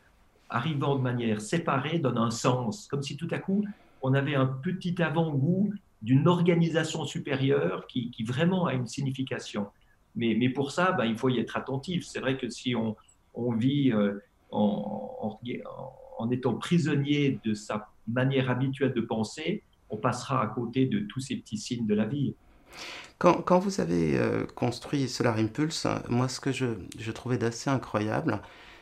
arrivant 0.49 0.97
de 0.97 1.03
manière 1.03 1.43
séparée, 1.43 1.99
donnent 1.99 2.17
un 2.17 2.31
sens. 2.31 2.87
Comme 2.89 3.03
si 3.03 3.17
tout 3.17 3.29
à 3.31 3.39
coup, 3.39 3.63
on 4.01 4.15
avait 4.15 4.37
un 4.37 4.47
petit 4.47 5.03
avant-goût 5.03 5.73
d'une 6.03 6.29
organisation 6.29 7.05
supérieure 7.05 7.87
qui, 7.87 8.13
vraiment 8.25 8.67
a 8.67 8.75
une 8.75 8.87
signification. 8.87 9.67
Mais, 10.15 10.49
pour 10.49 10.71
ça, 10.71 10.93
ben, 10.93 11.05
il 11.05 11.17
faut 11.17 11.29
y 11.29 11.39
être 11.39 11.57
attentif. 11.57 12.05
C'est 12.07 12.21
vrai 12.21 12.37
que 12.37 12.49
si 12.49 12.75
on, 12.75 12.97
vit 13.53 13.93
euh, 13.93 14.19
en, 14.51 15.39
étant 16.31 16.55
prisonnier 16.55 17.39
de 17.45 17.55
sa 17.55 17.89
manière 18.09 18.51
habituelle 18.51 18.95
de 18.95 19.01
penser, 19.01 19.63
on 19.91 19.97
passera 19.97 20.43
à 20.43 20.47
côté 20.47 20.87
de 20.87 21.01
tous 21.01 21.21
ces 21.21 21.37
petits 21.37 21.59
signes 21.59 21.87
de 21.87 21.95
la 21.95 22.07
vie. 22.07 22.35
Quand, 23.19 23.43
quand 23.43 23.59
vous 23.59 23.81
avez 23.81 24.19
euh, 24.19 24.45
construit 24.55 25.09
Solar 25.09 25.39
Impulse, 25.39 25.87
moi, 26.09 26.29
ce 26.29 26.41
que 26.41 26.53
je, 26.53 26.67
je 26.99 27.13
trouvais 27.13 27.39
d'assez 27.39 27.71
incroyable, 27.71 28.41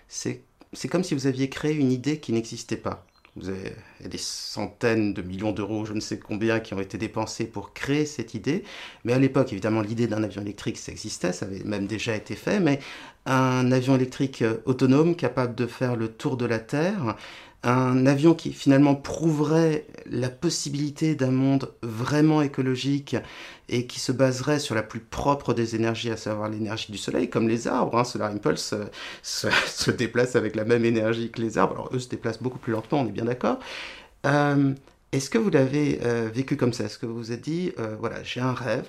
c'est 0.08 0.42
comme 0.90 1.04
si 1.04 1.14
vous 1.14 1.26
aviez 1.26 1.48
créé 1.48 1.74
une 1.74 1.92
idée 1.92 2.18
qui 2.20 2.32
n'existait 2.32 2.76
pas. 2.76 3.06
Avez 3.36 3.74
des 4.08 4.18
centaines 4.18 5.12
de 5.12 5.20
millions 5.20 5.50
d'euros, 5.50 5.84
je 5.84 5.92
ne 5.92 5.98
sais 5.98 6.20
combien, 6.20 6.60
qui 6.60 6.72
ont 6.72 6.80
été 6.80 6.98
dépensés 6.98 7.46
pour 7.46 7.72
créer 7.72 8.06
cette 8.06 8.34
idée. 8.34 8.62
Mais 9.04 9.12
à 9.12 9.18
l'époque, 9.18 9.52
évidemment, 9.52 9.80
l'idée 9.80 10.06
d'un 10.06 10.22
avion 10.22 10.40
électrique, 10.42 10.78
ça 10.78 10.92
existait, 10.92 11.32
ça 11.32 11.46
avait 11.46 11.64
même 11.64 11.86
déjà 11.88 12.14
été 12.14 12.36
fait. 12.36 12.60
Mais 12.60 12.78
un 13.26 13.72
avion 13.72 13.96
électrique 13.96 14.42
euh, 14.42 14.58
autonome 14.66 15.16
capable 15.16 15.56
de 15.56 15.66
faire 15.66 15.96
le 15.96 16.08
tour 16.08 16.36
de 16.36 16.44
la 16.46 16.60
Terre, 16.60 17.16
un 17.64 18.04
avion 18.06 18.34
qui 18.34 18.52
finalement 18.52 18.94
prouverait 18.94 19.86
la 20.06 20.28
possibilité 20.28 21.14
d'un 21.14 21.30
monde 21.30 21.72
vraiment 21.82 22.42
écologique 22.42 23.16
et 23.70 23.86
qui 23.86 24.00
se 24.00 24.12
baserait 24.12 24.58
sur 24.58 24.74
la 24.74 24.82
plus 24.82 25.00
propre 25.00 25.54
des 25.54 25.74
énergies, 25.74 26.10
à 26.10 26.18
savoir 26.18 26.50
l'énergie 26.50 26.92
du 26.92 26.98
soleil, 26.98 27.30
comme 27.30 27.48
les 27.48 27.66
arbres. 27.66 27.98
Hein. 27.98 28.04
Solar 28.04 28.30
Impulse 28.30 28.74
euh, 28.74 28.84
se, 29.22 29.90
déplace 29.90 30.36
avec 30.36 30.54
la 30.56 30.64
même 30.64 30.84
énergie 30.84 31.30
que 31.30 31.40
les 31.40 31.56
arbres. 31.56 31.74
Alors 31.74 31.90
eux 31.94 31.98
se 31.98 32.08
déplacent 32.08 32.42
beaucoup 32.42 32.58
plus 32.58 32.72
lentement, 32.72 33.00
on 33.00 33.08
est 33.08 33.12
bien 33.12 33.24
d'accord. 33.24 33.58
Euh, 34.26 34.74
Est-ce 35.12 35.30
que 35.30 35.38
vous 35.38 35.50
l'avez 35.50 36.00
euh, 36.04 36.28
vécu 36.32 36.58
comme 36.58 36.74
ça? 36.74 36.84
Est-ce 36.84 36.98
que 36.98 37.06
vous 37.06 37.16
vous 37.16 37.32
êtes 37.32 37.40
dit, 37.40 37.72
voilà, 37.98 38.22
j'ai 38.22 38.40
un 38.40 38.52
rêve, 38.52 38.88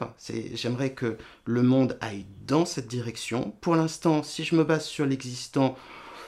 j'aimerais 0.54 0.92
que 0.92 1.16
le 1.46 1.62
monde 1.62 1.98
aille 2.02 2.26
dans 2.46 2.66
cette 2.66 2.88
direction. 2.88 3.54
Pour 3.62 3.78
l'instant, 3.78 4.22
si 4.22 4.44
je 4.44 4.56
me 4.56 4.66
base 4.66 4.84
sur 4.84 5.06
l'existant, 5.06 5.78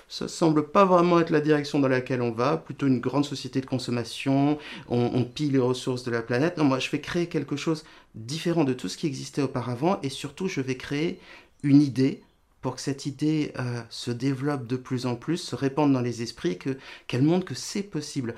ça 0.07 0.27
semble 0.27 0.69
pas 0.71 0.85
vraiment 0.85 1.19
être 1.19 1.31
la 1.31 1.41
direction 1.41 1.79
dans 1.79 1.87
laquelle 1.87 2.21
on 2.21 2.31
va, 2.31 2.57
plutôt 2.57 2.87
une 2.87 2.99
grande 2.99 3.25
société 3.25 3.59
de 3.59 3.65
consommation, 3.65 4.57
on, 4.87 5.11
on, 5.13 5.23
pille 5.25 5.51
les 5.51 5.59
ressources 5.59 6.03
de 6.03 6.11
la 6.11 6.21
planète. 6.21 6.57
Non, 6.57 6.63
moi 6.63 6.79
je 6.79 6.89
vais 6.89 7.01
créer 7.01 7.27
quelque 7.27 7.55
chose 7.55 7.83
différent 8.15 8.63
de 8.63 8.73
tout 8.73 8.87
ce 8.87 8.97
qui 8.97 9.07
existait 9.07 9.41
auparavant 9.41 9.99
et 10.03 10.09
surtout 10.09 10.47
je 10.47 10.61
vais 10.61 10.77
créer 10.77 11.19
une 11.63 11.81
idée 11.81 12.23
pour 12.61 12.75
que 12.75 12.81
cette 12.81 13.05
idée 13.05 13.53
euh, 13.59 13.81
se 13.89 14.11
développe 14.11 14.67
de 14.67 14.77
plus 14.77 15.05
en 15.05 15.15
plus, 15.15 15.37
se 15.37 15.55
répande 15.55 15.93
dans 15.93 16.01
les 16.01 16.21
esprits, 16.21 16.57
que, 16.57 16.77
qu'elle 17.07 17.21
montre 17.21 17.45
que 17.45 17.53
c'est 17.53 17.83
possible. 17.83 18.35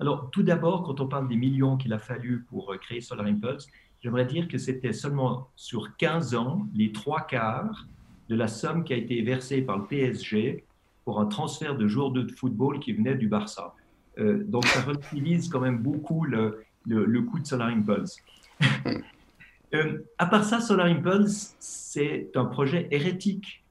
Alors 0.00 0.30
tout 0.30 0.42
d'abord, 0.42 0.84
quand 0.84 1.00
on 1.00 1.08
parle 1.08 1.28
des 1.28 1.36
millions 1.36 1.76
qu'il 1.76 1.92
a 1.92 1.98
fallu 1.98 2.44
pour 2.50 2.72
euh, 2.72 2.76
créer 2.76 3.00
Solar 3.00 3.26
Impulse, 3.26 3.68
j'aimerais 4.00 4.26
dire 4.26 4.48
que 4.48 4.58
c'était 4.58 4.92
seulement 4.92 5.48
sur 5.56 5.96
15 5.96 6.34
ans, 6.34 6.66
les 6.74 6.92
trois 6.92 7.26
quarts 7.26 7.86
de 8.28 8.36
la 8.36 8.46
somme 8.46 8.84
qui 8.84 8.92
a 8.92 8.96
été 8.96 9.22
versée 9.22 9.62
par 9.62 9.78
le 9.78 9.86
PSG 9.86 10.64
pour 11.08 11.20
un 11.20 11.24
transfert 11.26 11.74
de 11.74 11.88
joueurs 11.88 12.10
de 12.10 12.30
football 12.30 12.80
qui 12.80 12.92
venait 12.92 13.14
du 13.14 13.28
Barça. 13.28 13.74
Euh, 14.18 14.44
donc 14.44 14.66
ça 14.66 14.82
relativise 14.82 15.48
quand 15.48 15.60
même 15.60 15.78
beaucoup 15.78 16.26
le, 16.26 16.62
le, 16.86 17.06
le 17.06 17.22
coût 17.22 17.38
de 17.38 17.46
Solar 17.46 17.68
Impulse. 17.68 18.18
euh, 19.74 20.00
à 20.18 20.26
part 20.26 20.44
ça, 20.44 20.60
Solar 20.60 20.84
Impulse, 20.84 21.56
c'est 21.60 22.28
un 22.34 22.44
projet 22.44 22.88
hérétique. 22.90 23.64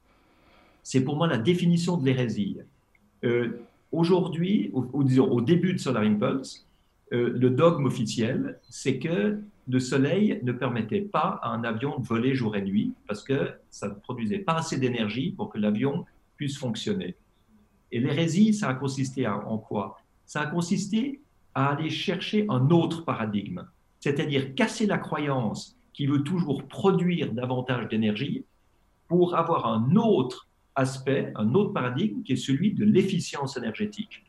C'est 0.82 1.04
pour 1.04 1.16
moi 1.16 1.28
la 1.28 1.38
définition 1.38 1.96
de 1.98 2.06
l'hérésie. 2.06 2.58
Euh, 3.24 3.60
Aujourd'hui, 3.92 4.72
au, 4.74 4.82
au, 4.92 5.04
au, 5.04 5.42
début 5.42 5.74
de 5.74 5.78
Solar 5.78 6.02
Impulse, 6.02 6.66
le 7.12 7.50
dogme 7.50 7.86
officiel, 7.86 8.60
c'est 8.68 8.98
que 8.98 9.40
le 9.68 9.80
soleil 9.80 10.40
ne 10.42 10.52
permettait 10.54 11.02
pas 11.02 11.40
à 11.44 11.50
un 11.50 11.64
avion 11.64 12.00
de 12.00 12.06
voler 12.06 12.34
jour 12.34 12.56
et 12.56 12.64
nuit 12.64 12.94
parce 13.08 13.24
que 13.24 13.52
ça 13.70 13.90
ne 13.90 13.94
produisait 13.94 14.40
pas 14.40 14.56
assez 14.56 14.80
d'énergie 14.80 15.32
pour 15.38 15.50
que 15.50 15.60
l'avion 15.60 16.04
puisse 16.36 16.58
fonctionner. 16.58 17.16
Et 17.92 18.00
l'hérésie, 18.00 18.54
ça 18.54 18.70
a 18.70 18.74
consisté 18.74 19.26
à, 19.26 19.38
en 19.48 19.58
quoi? 19.58 20.00
Ça 20.26 20.42
a 20.42 20.48
consisté 20.48 21.22
à 21.56 21.70
aller 21.70 21.90
chercher 21.90 22.46
un 22.50 22.70
autre 22.70 23.04
paradigme, 23.04 23.64
c'est-à-dire 24.00 24.54
casser 24.56 24.86
la 24.86 24.98
croyance 24.98 25.78
qui 25.94 26.06
veut 26.06 26.24
toujours 26.24 26.64
produire 26.64 27.34
davantage 27.34 27.88
d'énergie 27.88 28.46
pour 29.08 29.36
avoir 29.36 29.66
un 29.66 29.96
autre 29.96 30.48
aspect, 30.76 31.32
un 31.36 31.56
autre 31.56 31.74
paradigme 31.74 32.22
qui 32.22 32.34
est 32.34 32.36
celui 32.36 32.74
de 32.74 32.86
l'efficience 32.86 33.58
énergétique. 33.58 34.24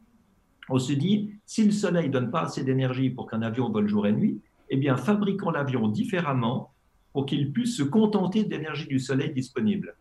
On 0.71 0.79
se 0.79 0.93
dit, 0.93 1.35
si 1.45 1.65
le 1.65 1.71
soleil 1.71 2.09
ne 2.09 2.13
donne 2.13 2.31
pas 2.31 2.43
assez 2.43 2.65
d'énergie 2.65 3.11
pour 3.11 3.29
qu'un 3.29 3.43
avion 3.43 3.71
vole 3.71 3.89
jour 3.89 4.07
et 4.07 4.13
nuit, 4.13 4.41
eh 4.71 4.77
bien, 4.77 4.97
fabriquons 4.97 5.51
l'avion 5.51 5.89
différemment 5.89 6.73
pour 7.13 7.27
qu'il 7.27 7.53
puisse 7.53 7.77
se 7.77 7.83
contenter 7.83 8.45
de 8.45 8.51
l'énergie 8.51 8.87
du 8.87 8.99
soleil 8.99 9.33
disponible. 9.33 9.95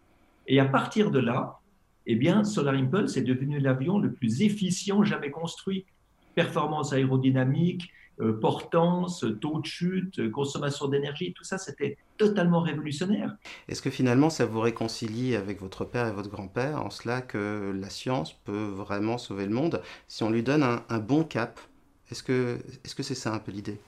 Et 0.46 0.60
à 0.60 0.66
partir 0.66 1.12
de 1.12 1.20
là, 1.20 1.57
eh 2.08 2.16
bien, 2.16 2.44
Solar 2.44 2.76
Impulse 2.76 3.18
est 3.18 3.22
devenu 3.22 3.60
l'avion 3.60 4.00
le 4.00 4.12
plus 4.12 4.42
efficient 4.42 5.04
jamais 5.04 5.30
construit. 5.30 5.86
Performance 6.36 6.94
aérodynamique, 6.94 7.92
euh, 8.20 8.40
portance, 8.40 9.26
taux 9.42 9.60
de 9.60 9.66
chute, 9.66 10.32
consommation 10.32 10.88
d'énergie, 10.88 11.34
tout 11.34 11.44
ça, 11.44 11.58
c'était 11.58 11.98
totalement 12.18 12.62
révolutionnaire. 12.62 13.36
Est-ce 13.68 13.82
que 13.82 13.90
finalement, 13.92 14.30
ça 14.30 14.46
vous 14.46 14.60
réconcilie 14.60 15.36
avec 15.36 15.60
votre 15.62 15.86
père 15.86 16.08
et 16.08 16.12
votre 16.12 16.30
grand-père 16.30 16.82
en 16.84 16.90
cela 16.90 17.22
que 17.22 17.72
la 17.80 17.90
science 17.90 18.34
peut 18.34 18.66
vraiment 18.66 19.18
sauver 19.18 19.46
le 19.46 19.54
monde? 19.54 19.82
Si 20.08 20.24
on 20.24 20.32
lui 20.32 20.44
donne 20.44 20.64
un, 20.64 20.84
un 20.90 21.00
bon 21.00 21.24
cap 21.24 21.60
Est-ce 22.10 22.24
que 22.24 22.60
c'est 22.84 23.02
-ce 23.02 23.04
c'est 23.04 23.16
ça 23.16 23.34
un 23.34 23.40
peu 23.40 23.52
l'idée? 23.52 23.80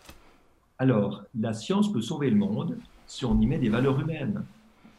Alors, 0.77 1.23
la 1.35 1.53
science 1.53 1.91
peut 1.91 2.01
sauver 2.01 2.29
le 2.29 2.35
monde 2.37 2.77
si 3.05 3.25
on 3.25 3.39
y 3.41 3.47
met 3.47 3.59
des 3.59 3.69
valeurs 3.69 3.99
humaines, 3.99 4.45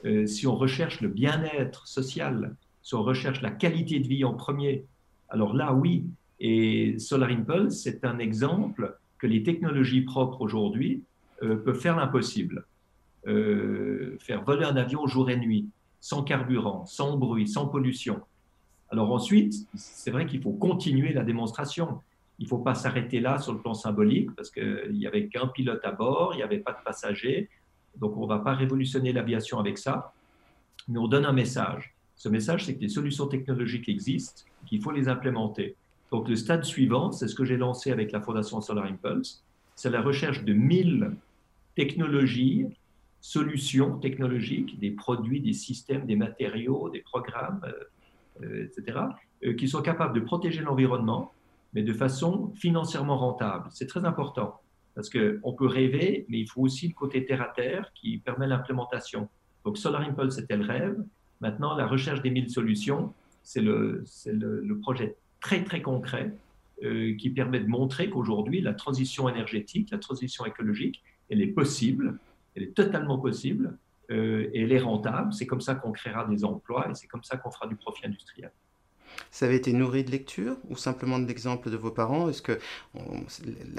euh, 0.04 0.26
si 0.26 0.46
on 0.46 0.56
recherche 0.56 1.00
le 1.00 1.08
bien-être 1.08 1.86
social, 1.86 2.56
si 2.90 2.96
on 2.96 3.04
recherche 3.04 3.40
la 3.40 3.52
qualité 3.52 4.00
de 4.00 4.08
vie 4.08 4.24
en 4.24 4.34
premier. 4.34 4.84
Alors 5.28 5.54
là, 5.54 5.72
oui. 5.72 6.06
Et 6.40 6.98
Solar 6.98 7.30
Impulse, 7.30 7.74
c'est 7.74 8.04
un 8.04 8.18
exemple 8.18 8.98
que 9.18 9.28
les 9.28 9.44
technologies 9.44 10.00
propres 10.00 10.40
aujourd'hui 10.40 11.04
euh, 11.44 11.54
peuvent 11.54 11.78
faire 11.78 11.94
l'impossible. 11.94 12.66
Euh, 13.28 14.16
faire 14.18 14.42
voler 14.42 14.64
un 14.64 14.74
avion 14.74 15.06
jour 15.06 15.30
et 15.30 15.36
nuit, 15.36 15.68
sans 16.00 16.24
carburant, 16.24 16.84
sans 16.84 17.16
bruit, 17.16 17.46
sans 17.46 17.68
pollution. 17.68 18.22
Alors 18.90 19.12
ensuite, 19.12 19.54
c'est 19.76 20.10
vrai 20.10 20.26
qu'il 20.26 20.42
faut 20.42 20.54
continuer 20.54 21.12
la 21.12 21.22
démonstration. 21.22 22.00
Il 22.40 22.46
ne 22.46 22.48
faut 22.48 22.58
pas 22.58 22.74
s'arrêter 22.74 23.20
là 23.20 23.38
sur 23.38 23.52
le 23.52 23.60
plan 23.60 23.74
symbolique, 23.74 24.34
parce 24.34 24.50
qu'il 24.50 24.94
n'y 24.94 25.06
avait 25.06 25.28
qu'un 25.28 25.46
pilote 25.46 25.84
à 25.84 25.92
bord, 25.92 26.32
il 26.34 26.38
n'y 26.38 26.42
avait 26.42 26.58
pas 26.58 26.72
de 26.72 26.82
passagers, 26.84 27.50
donc 27.98 28.16
on 28.16 28.22
ne 28.22 28.28
va 28.28 28.40
pas 28.40 28.54
révolutionner 28.54 29.12
l'aviation 29.12 29.60
avec 29.60 29.78
ça, 29.78 30.12
mais 30.88 30.98
on 30.98 31.06
donne 31.06 31.24
un 31.24 31.32
message. 31.32 31.94
Ce 32.20 32.28
message, 32.28 32.66
c'est 32.66 32.74
que 32.74 32.82
les 32.82 32.90
solutions 32.90 33.28
technologiques 33.28 33.88
existent, 33.88 34.42
qu'il 34.66 34.82
faut 34.82 34.90
les 34.90 35.08
implémenter. 35.08 35.74
Donc 36.10 36.28
le 36.28 36.36
stade 36.36 36.64
suivant, 36.64 37.12
c'est 37.12 37.26
ce 37.26 37.34
que 37.34 37.46
j'ai 37.46 37.56
lancé 37.56 37.92
avec 37.92 38.12
la 38.12 38.20
Fondation 38.20 38.60
Solar 38.60 38.84
Impulse, 38.84 39.42
c'est 39.74 39.88
la 39.88 40.02
recherche 40.02 40.44
de 40.44 40.52
1000 40.52 41.12
technologies, 41.74 42.66
solutions 43.22 43.96
technologiques, 43.96 44.78
des 44.78 44.90
produits, 44.90 45.40
des 45.40 45.54
systèmes, 45.54 46.04
des 46.04 46.14
matériaux, 46.14 46.90
des 46.90 47.00
programmes, 47.00 47.62
euh, 47.64 48.44
euh 48.44 48.64
etc., 48.66 48.98
euh, 49.46 49.54
qui 49.54 49.66
sont 49.66 49.80
capables 49.80 50.12
de 50.12 50.20
protéger 50.20 50.60
l'environnement, 50.60 51.32
mais 51.72 51.82
de 51.82 51.94
façon 51.94 52.52
financièrement 52.54 53.16
rentable. 53.16 53.70
C'est 53.70 53.86
très 53.86 54.04
important, 54.04 54.60
parce 54.94 55.08
qu'on 55.08 55.54
peut 55.54 55.66
rêver, 55.66 56.26
mais 56.28 56.40
il 56.40 56.46
faut 56.46 56.60
aussi 56.60 56.86
le 56.86 56.94
côté 56.94 57.24
terre-à-terre 57.24 57.90
qui 57.94 58.18
permet 58.18 58.46
l'implémentation. 58.46 59.30
Donc 59.64 59.78
Solar 59.78 60.02
Impulse, 60.02 60.34
c'était 60.34 60.58
le 60.58 60.66
rêve. 60.66 61.02
Maintenant, 61.40 61.74
la 61.76 61.86
recherche 61.86 62.22
des 62.22 62.30
mille 62.30 62.50
solutions, 62.50 63.12
c'est 63.42 63.62
le, 63.62 64.04
projet 64.82 65.16
très, 65.40 65.64
très 65.64 65.82
concret 65.82 66.34
euh, 66.82 67.14
qui 67.16 67.30
permet 67.30 67.60
de 67.60 67.68
montrer 67.68 68.10
qu'aujourd'hui, 68.10 68.60
la 68.60 68.74
transition 68.74 69.28
énergétique, 69.28 69.90
la 69.90 69.98
transition 69.98 70.44
écologique, 70.44 71.02
elle 71.30 71.40
est 71.40 71.48
possible, 71.48 72.18
elle 72.54 72.64
est 72.64 72.74
totalement 72.74 73.18
possible 73.18 73.78
euh, 74.10 74.50
et 74.52 74.62
elle 74.62 74.72
est 74.72 74.80
rentable. 74.80 75.32
C'est 75.32 75.46
comme 75.46 75.60
ça 75.60 75.74
qu'on 75.74 75.92
créera 75.92 76.26
des 76.26 76.44
emplois 76.44 76.88
et 76.90 76.94
c'est 76.94 77.06
comme 77.06 77.24
ça 77.24 77.36
qu'on 77.36 77.50
fera 77.50 77.66
du 77.66 77.76
profit 77.76 78.06
industriel. 78.06 78.52
Ça 79.30 79.46
avait 79.46 79.56
été 79.56 79.72
nourri 79.72 80.02
de 80.02 80.10
lecture 80.10 80.56
ou 80.68 80.76
simplement 80.76 81.18
de 81.18 81.26
l'exemple 81.26 81.70
de 81.70 81.76
vos 81.76 81.90
parents? 81.90 82.28
Est-ce 82.28 82.42
que 82.42 82.58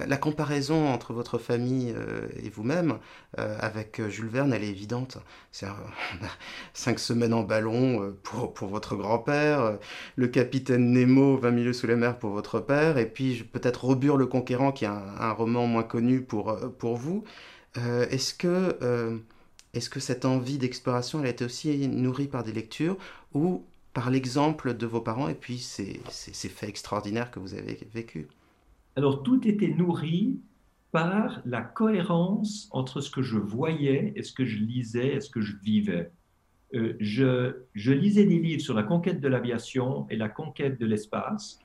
la, 0.07 0.17
comparaison 0.17 0.87
entre 0.87 1.13
votre 1.13 1.37
famille 1.37 1.93
euh, 1.95 2.27
et 2.41 2.49
vous-même 2.49 2.99
euh, 3.37 3.57
avec 3.59 3.99
euh, 3.99 4.09
Jules 4.09 4.29
Verne, 4.29 4.53
elle 4.53 4.63
est 4.63 4.69
évidente. 4.69 5.17
Cinq 6.73 6.99
semaines 6.99 7.33
en 7.33 7.43
ballon 7.43 8.15
pour, 8.23 8.53
pour 8.53 8.69
votre 8.69 8.95
grand-père, 8.95 9.77
le 10.15 10.27
capitaine 10.27 10.91
Nemo, 10.93 11.37
20 11.37 11.51
milieux 11.51 11.73
sous 11.73 11.87
la 11.87 11.95
mer 11.95 12.17
pour 12.17 12.31
votre 12.31 12.59
père, 12.59 12.97
et 12.97 13.05
puis 13.05 13.43
peut-être 13.43 13.83
Robur 13.83 14.17
le 14.17 14.27
Conquérant, 14.27 14.71
qui 14.71 14.85
est 14.85 14.87
un, 14.87 15.31
roman 15.31 15.67
moins 15.67 15.83
connu 15.83 16.21
pour, 16.21 16.57
pour 16.77 16.95
vous. 16.95 17.23
Est-ce 17.75 18.33
que, 18.33 19.21
est-ce 19.73 19.89
que 19.89 19.99
cette 19.99 20.25
envie 20.25 20.57
d'exploration, 20.57 21.19
elle 21.19 21.27
a 21.27 21.29
été 21.29 21.45
aussi 21.45 21.87
nourrie 21.87 22.27
par 22.27 22.43
des 22.43 22.53
lectures 22.53 22.97
ou 23.33 23.65
par 23.93 24.09
l'exemple 24.09 24.75
de 24.75 24.85
vos 24.85 25.01
parents 25.01 25.27
et 25.27 25.35
puis 25.35 25.57
ces, 25.57 26.01
ces, 26.09 26.49
faits 26.49 26.69
extraordinaires 26.69 27.31
que 27.31 27.39
vous 27.39 27.53
avez 27.53 27.77
vécus 27.93 28.27
Alors 28.95 29.23
tout 29.23 29.47
était 29.47 29.69
nourri 29.69 30.39
par 30.91 31.41
la 31.45 31.61
cohérence 31.61 32.67
entre 32.71 33.01
ce 33.01 33.09
que 33.09 33.21
je 33.21 33.37
voyais 33.37 34.13
et 34.15 34.23
ce 34.23 34.33
que 34.33 34.45
je 34.45 34.57
lisais 34.57 35.15
et 35.15 35.21
ce 35.21 35.29
que 35.29 35.41
je 35.41 35.55
vivais. 35.63 36.11
Euh, 36.73 36.95
je, 36.99 37.91
lisais 37.91 38.25
des 38.25 38.39
livres 38.39 38.61
sur 38.61 38.73
la 38.73 38.83
conquête 38.83 39.19
de 39.19 39.27
l'aviation 39.27 40.07
et 40.09 40.15
la 40.15 40.29
conquête 40.29 40.79
de 40.79 40.85
l'espace. 40.85 41.59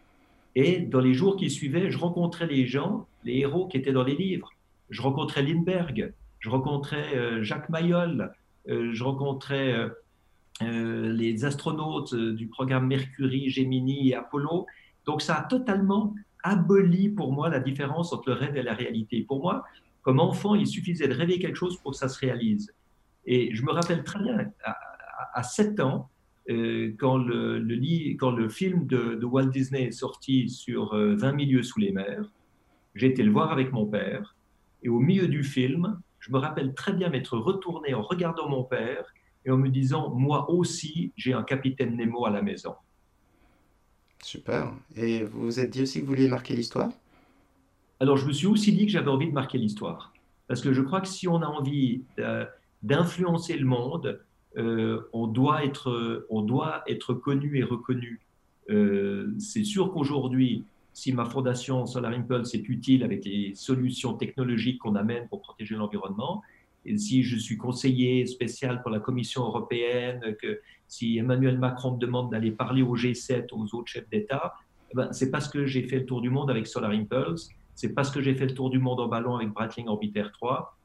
Et 0.55 0.81
dans 0.81 1.01
les 1.01 1.15
jours 1.15 1.37
qui 1.37 1.51
suivaient, 1.51 1.91
je 1.91 1.99
rencontrais 1.99 2.47
les 2.47 2.67
gens, 2.67 3.07
les 3.25 3.39
héros 3.39 3.67
qui 3.69 3.77
étaient 3.77 3.93
dans 3.93 4.05
les 4.05 4.17
livres. 4.17 4.51
Je 4.91 5.03
rencontrais 5.03 5.43
Lindbergh, 5.43 6.13
je 6.39 6.51
rencontrais 6.51 7.17
euh, 7.17 7.43
Jacques 7.43 7.69
Mayol, 7.69 8.33
euh, 8.69 8.93
je 8.93 9.05
rencontrais 9.05 9.75
euh, 10.63 11.13
les 11.13 11.45
astronautes 11.45 12.15
euh, 12.15 12.33
du 12.33 12.47
programme 12.47 12.87
Mercury, 12.87 13.51
Gemini 13.51 14.09
et 14.09 14.15
Apollo. 14.15 14.67
Donc 15.05 15.21
ça 15.21 15.35
a 15.35 15.43
totalement 15.43 16.15
aboli 16.43 17.11
pour 17.11 17.33
moi 17.33 17.51
la 17.51 17.61
différence 17.61 18.13
entre 18.15 18.31
le 18.31 18.37
rêve 18.37 18.57
et 18.57 18.63
la 18.63 18.73
réalité. 18.73 19.23
Pour 19.23 19.41
moi, 19.43 19.65
comme 20.01 20.19
enfant, 20.19 20.55
il 20.55 20.67
suffisait 20.67 21.09
de 21.09 21.15
rêver 21.15 21.39
quelque 21.39 21.57
chose 21.57 21.77
pour 21.79 21.93
que 21.93 21.99
ça 21.99 22.09
se 22.09 22.19
réalise. 22.19 22.73
Et 23.27 23.55
je 23.55 23.63
me 23.65 23.73
rappelle 23.73 24.03
très 24.03 24.23
bien, 24.23 24.51
à, 25.35 25.43
7 25.43 25.81
ans, 25.81 26.09
euh, 26.49 26.95
quand, 26.99 27.19
le, 27.19 28.49
film 28.49 28.87
de, 28.87 29.23
Walt 29.25 29.47
Disney 29.47 29.85
est 29.85 29.91
sorti 29.91 30.49
sur 30.49 30.95
20 30.95 31.33
milieux 31.33 31.65
sous 31.65 31.81
les 31.81 31.93
mers, 31.93 32.31
j'ai 32.95 33.09
été 33.09 33.25
le 33.25 33.33
voir 33.33 33.53
avec 33.53 33.73
mon 33.73 33.85
père. 33.85 34.37
Et 34.83 34.89
au 34.89 35.01
milieu 35.01 35.29
du 35.29 35.43
film, 35.43 36.01
je 36.21 36.33
me 36.33 36.39
rappelle 36.39 36.73
très 36.73 36.93
bien 36.93 37.11
m'être 37.11 37.37
retourné 37.37 37.93
en 37.93 38.03
regardant 38.03 38.49
mon 38.49 38.65
père 38.65 39.13
et 39.47 39.51
en 39.51 39.57
me 39.57 39.69
disant, 39.69 40.11
moi 40.11 40.51
aussi, 40.51 41.13
j'ai 41.17 41.33
un 41.33 41.45
capitaine 41.45 41.97
Nemo 41.97 42.27
à 42.27 42.31
la 42.31 42.43
maison. 42.43 42.75
Super. 44.23 44.73
Et 44.97 45.23
vous 45.23 45.43
vous 45.43 45.61
êtes 45.61 45.71
dit 45.71 45.83
aussi 45.83 46.01
que 46.01 46.05
vous 46.05 46.11
vouliez 46.11 46.29
marquer 46.29 46.57
l'histoire? 46.57 46.91
Alors, 48.01 48.17
je 48.17 48.27
me 48.27 48.33
suis 48.33 48.49
aussi 48.49 48.73
dit 48.73 48.87
que 48.87 48.93
j'avais 48.93 49.11
envie 49.11 49.29
de 49.29 49.33
marquer 49.33 49.59
l'histoire. 49.59 50.13
Parce 50.49 50.61
que 50.61 50.73
je 50.73 50.83
crois 50.83 51.01
que 51.01 51.09
si 51.09 51.29
on 51.29 51.43
a 51.43 51.47
envie 51.47 52.03
d'influencer 52.83 53.57
le 53.57 53.67
monde, 53.67 54.21
euh, 54.57 55.09
on, 55.13 55.29
doit 55.29 55.65
être, 55.65 56.27
on 56.29 56.43
doit 56.43 56.83
être 56.89 57.15
connu 57.15 57.59
et 57.59 57.63
reconnu. 57.63 58.21
Euh, 58.69 59.33
c'est 59.39 59.65
sûr 59.65 59.93
qu'aujourd'hui, 59.93 60.65
si 60.93 61.13
ma 61.13 61.25
fondation 61.25 61.87
Solar 61.87 62.13
Impulse 62.13 62.55
est 62.55 62.69
utile 62.69 63.05
avec 63.05 63.25
les 63.25 63.55
solutions 63.55 64.15
technologiques 64.15 64.79
qu'on 64.79 64.97
amène 64.97 65.29
pour 65.29 65.41
protéger 65.43 65.77
l'environnement, 65.77 66.43
si 66.97 67.23
je 67.23 67.37
suis 67.37 67.57
conseiller 67.57 68.27
spécial 68.27 68.83
pour 68.83 68.91
la 68.91 69.01
Commission 69.01 69.43
européenne, 69.43 70.37
que 70.41 70.61
si 70.87 71.19
Emmanuel 71.19 71.59
Macron 71.59 71.95
me 71.95 71.99
demande 71.99 72.31
d'aller 72.31 72.51
parler 72.51 72.83
au 72.83 72.97
G7, 72.97 73.47
aux 73.53 73.75
autres 73.75 73.91
chefs 73.91 74.09
d'État, 74.09 74.55
eh 74.91 74.95
ben, 74.95 75.13
c'est 75.13 75.31
parce 75.31 75.49
que 75.49 75.67
j'ai 75.67 75.83
fait 75.83 75.99
le 75.99 76.07
tour 76.07 76.21
du 76.21 76.31
monde 76.31 76.51
avec 76.51 76.67
Solar 76.67 76.93
Impulse, 76.93 77.51
c'est 77.75 77.93
parce 77.93 78.11
que 78.11 78.21
j'ai 78.21 78.35
fait 78.35 78.47
le 78.47 78.55
tour 78.55 78.71
du 78.71 78.79
monde 78.79 79.01
en 79.01 79.09
ballon 79.09 79.37
avec 79.37 79.49
Breitling 79.51 79.89
Orbiter 79.89 80.27
3, 80.33 80.77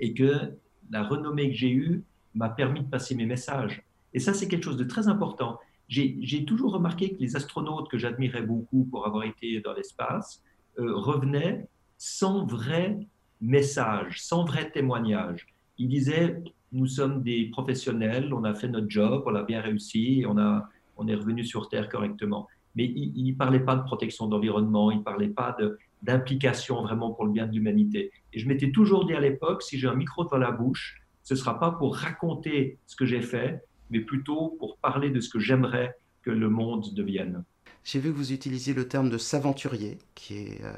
et 0.00 0.14
que 0.14 0.54
la 0.90 1.02
renommée 1.02 1.50
que 1.50 1.56
j'ai 1.56 1.70
eue 1.70 2.04
m'a 2.34 2.48
permis 2.48 2.80
de 2.80 2.88
passer 2.88 3.14
mes 3.14 3.26
messages. 3.26 3.82
Et 4.14 4.20
ça, 4.20 4.34
c'est 4.34 4.48
quelque 4.48 4.64
chose 4.64 4.76
de 4.76 4.84
très 4.84 5.08
important. 5.08 5.58
J'ai 5.88 6.44
toujours 6.46 6.72
remarqué 6.72 7.12
que 7.12 7.20
les 7.20 7.36
astronautes 7.36 7.90
que 7.90 7.98
j'admirais 7.98 8.42
beaucoup 8.42 8.84
pour 8.90 9.06
avoir 9.06 9.24
été 9.24 9.60
dans 9.60 9.74
l'espace 9.74 10.42
euh, 10.78 10.94
revenaient 10.96 11.68
sans 11.98 12.46
vrai 12.46 12.98
message, 13.42 14.22
sans 14.22 14.44
vrai 14.44 14.70
témoignage. 14.70 15.46
Il 15.76 15.88
disait, 15.88 16.40
nous 16.70 16.86
sommes 16.86 17.22
des 17.22 17.50
professionnels, 17.50 18.32
on 18.32 18.44
a 18.44 18.54
fait 18.54 18.68
notre 18.68 18.88
job, 18.88 19.24
on 19.26 19.34
a 19.34 19.42
bien 19.42 19.60
réussi, 19.60 20.24
on, 20.26 20.38
a, 20.38 20.68
on 20.96 21.08
est 21.08 21.14
revenu 21.14 21.44
sur 21.44 21.68
Terre 21.68 21.88
correctement. 21.88 22.48
Mais 22.74 22.84
il 22.86 23.26
ne 23.26 23.34
parlait 23.34 23.60
pas 23.60 23.76
de 23.76 23.82
protection 23.82 24.28
d'environnement, 24.28 24.90
il 24.90 24.98
ne 24.98 25.02
parlait 25.02 25.28
pas 25.28 25.54
d'implication 26.02 26.80
vraiment 26.82 27.10
pour 27.10 27.26
le 27.26 27.32
bien 27.32 27.46
de 27.46 27.52
l'humanité. 27.52 28.12
Et 28.32 28.38
je 28.38 28.48
m'étais 28.48 28.70
toujours 28.70 29.04
dit 29.04 29.12
à 29.12 29.20
l'époque, 29.20 29.62
si 29.62 29.78
j'ai 29.78 29.88
un 29.88 29.94
micro 29.94 30.24
devant 30.24 30.38
la 30.38 30.52
bouche, 30.52 31.02
ce 31.22 31.34
ne 31.34 31.38
sera 31.38 31.60
pas 31.60 31.72
pour 31.72 31.96
raconter 31.96 32.78
ce 32.86 32.96
que 32.96 33.04
j'ai 33.04 33.20
fait, 33.20 33.62
mais 33.90 34.00
plutôt 34.00 34.56
pour 34.58 34.78
parler 34.78 35.10
de 35.10 35.20
ce 35.20 35.28
que 35.28 35.38
j'aimerais 35.38 35.94
que 36.22 36.30
le 36.30 36.48
monde 36.48 36.94
devienne. 36.94 37.44
J'ai 37.84 37.98
vu 37.98 38.10
que 38.10 38.16
vous 38.16 38.32
utilisiez 38.32 38.72
le 38.72 38.88
terme 38.88 39.10
de 39.10 39.18
s'aventurier, 39.18 39.98
qui 40.14 40.38
est... 40.38 40.64
Euh, 40.64 40.72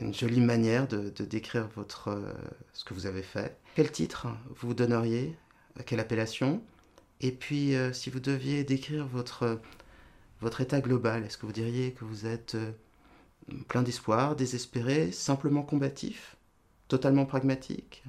une 0.00 0.14
jolie 0.14 0.40
manière 0.40 0.88
de, 0.88 1.10
décrire 1.24 1.68
votre, 1.76 2.08
euh, 2.08 2.32
ce 2.72 2.84
que 2.84 2.94
vous 2.94 3.06
avez 3.06 3.22
fait. 3.22 3.58
Quel 3.74 3.90
titre 3.90 4.28
vous 4.56 4.74
donneriez 4.74 5.36
Quelle 5.86 6.00
appellation? 6.00 6.62
Et 7.20 7.32
puis, 7.32 7.74
euh, 7.74 7.92
si 7.92 8.10
vous 8.10 8.20
deviez 8.20 8.64
décrire 8.64 9.06
votre, 9.06 9.60
votre 10.40 10.60
état 10.60 10.80
global, 10.80 11.24
est-ce 11.24 11.36
que 11.36 11.46
vous 11.46 11.52
diriez 11.52 11.92
que 11.92 12.04
vous 12.04 12.26
êtes 12.26 12.54
euh, 12.54 12.72
plein 13.68 13.82
d'espoir, 13.82 14.34
désespéré, 14.34 15.12
simplement 15.12 15.62
combatif, 15.62 16.36
totalement 16.88 17.26
pragmatique? 17.26 18.02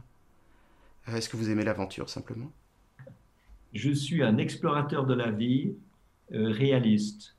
Est-ce 1.07 1.27
que 1.27 1.35
vous 1.35 1.49
aimez 1.49 1.65
l'aventure 1.65 2.09
simplement? 2.09 2.51
Je 3.73 3.91
suis 3.91 4.23
un 4.23 4.37
explorateur 4.37 5.05
de 5.05 5.13
la 5.13 5.31
vie 5.31 5.73
réaliste. 6.29 7.35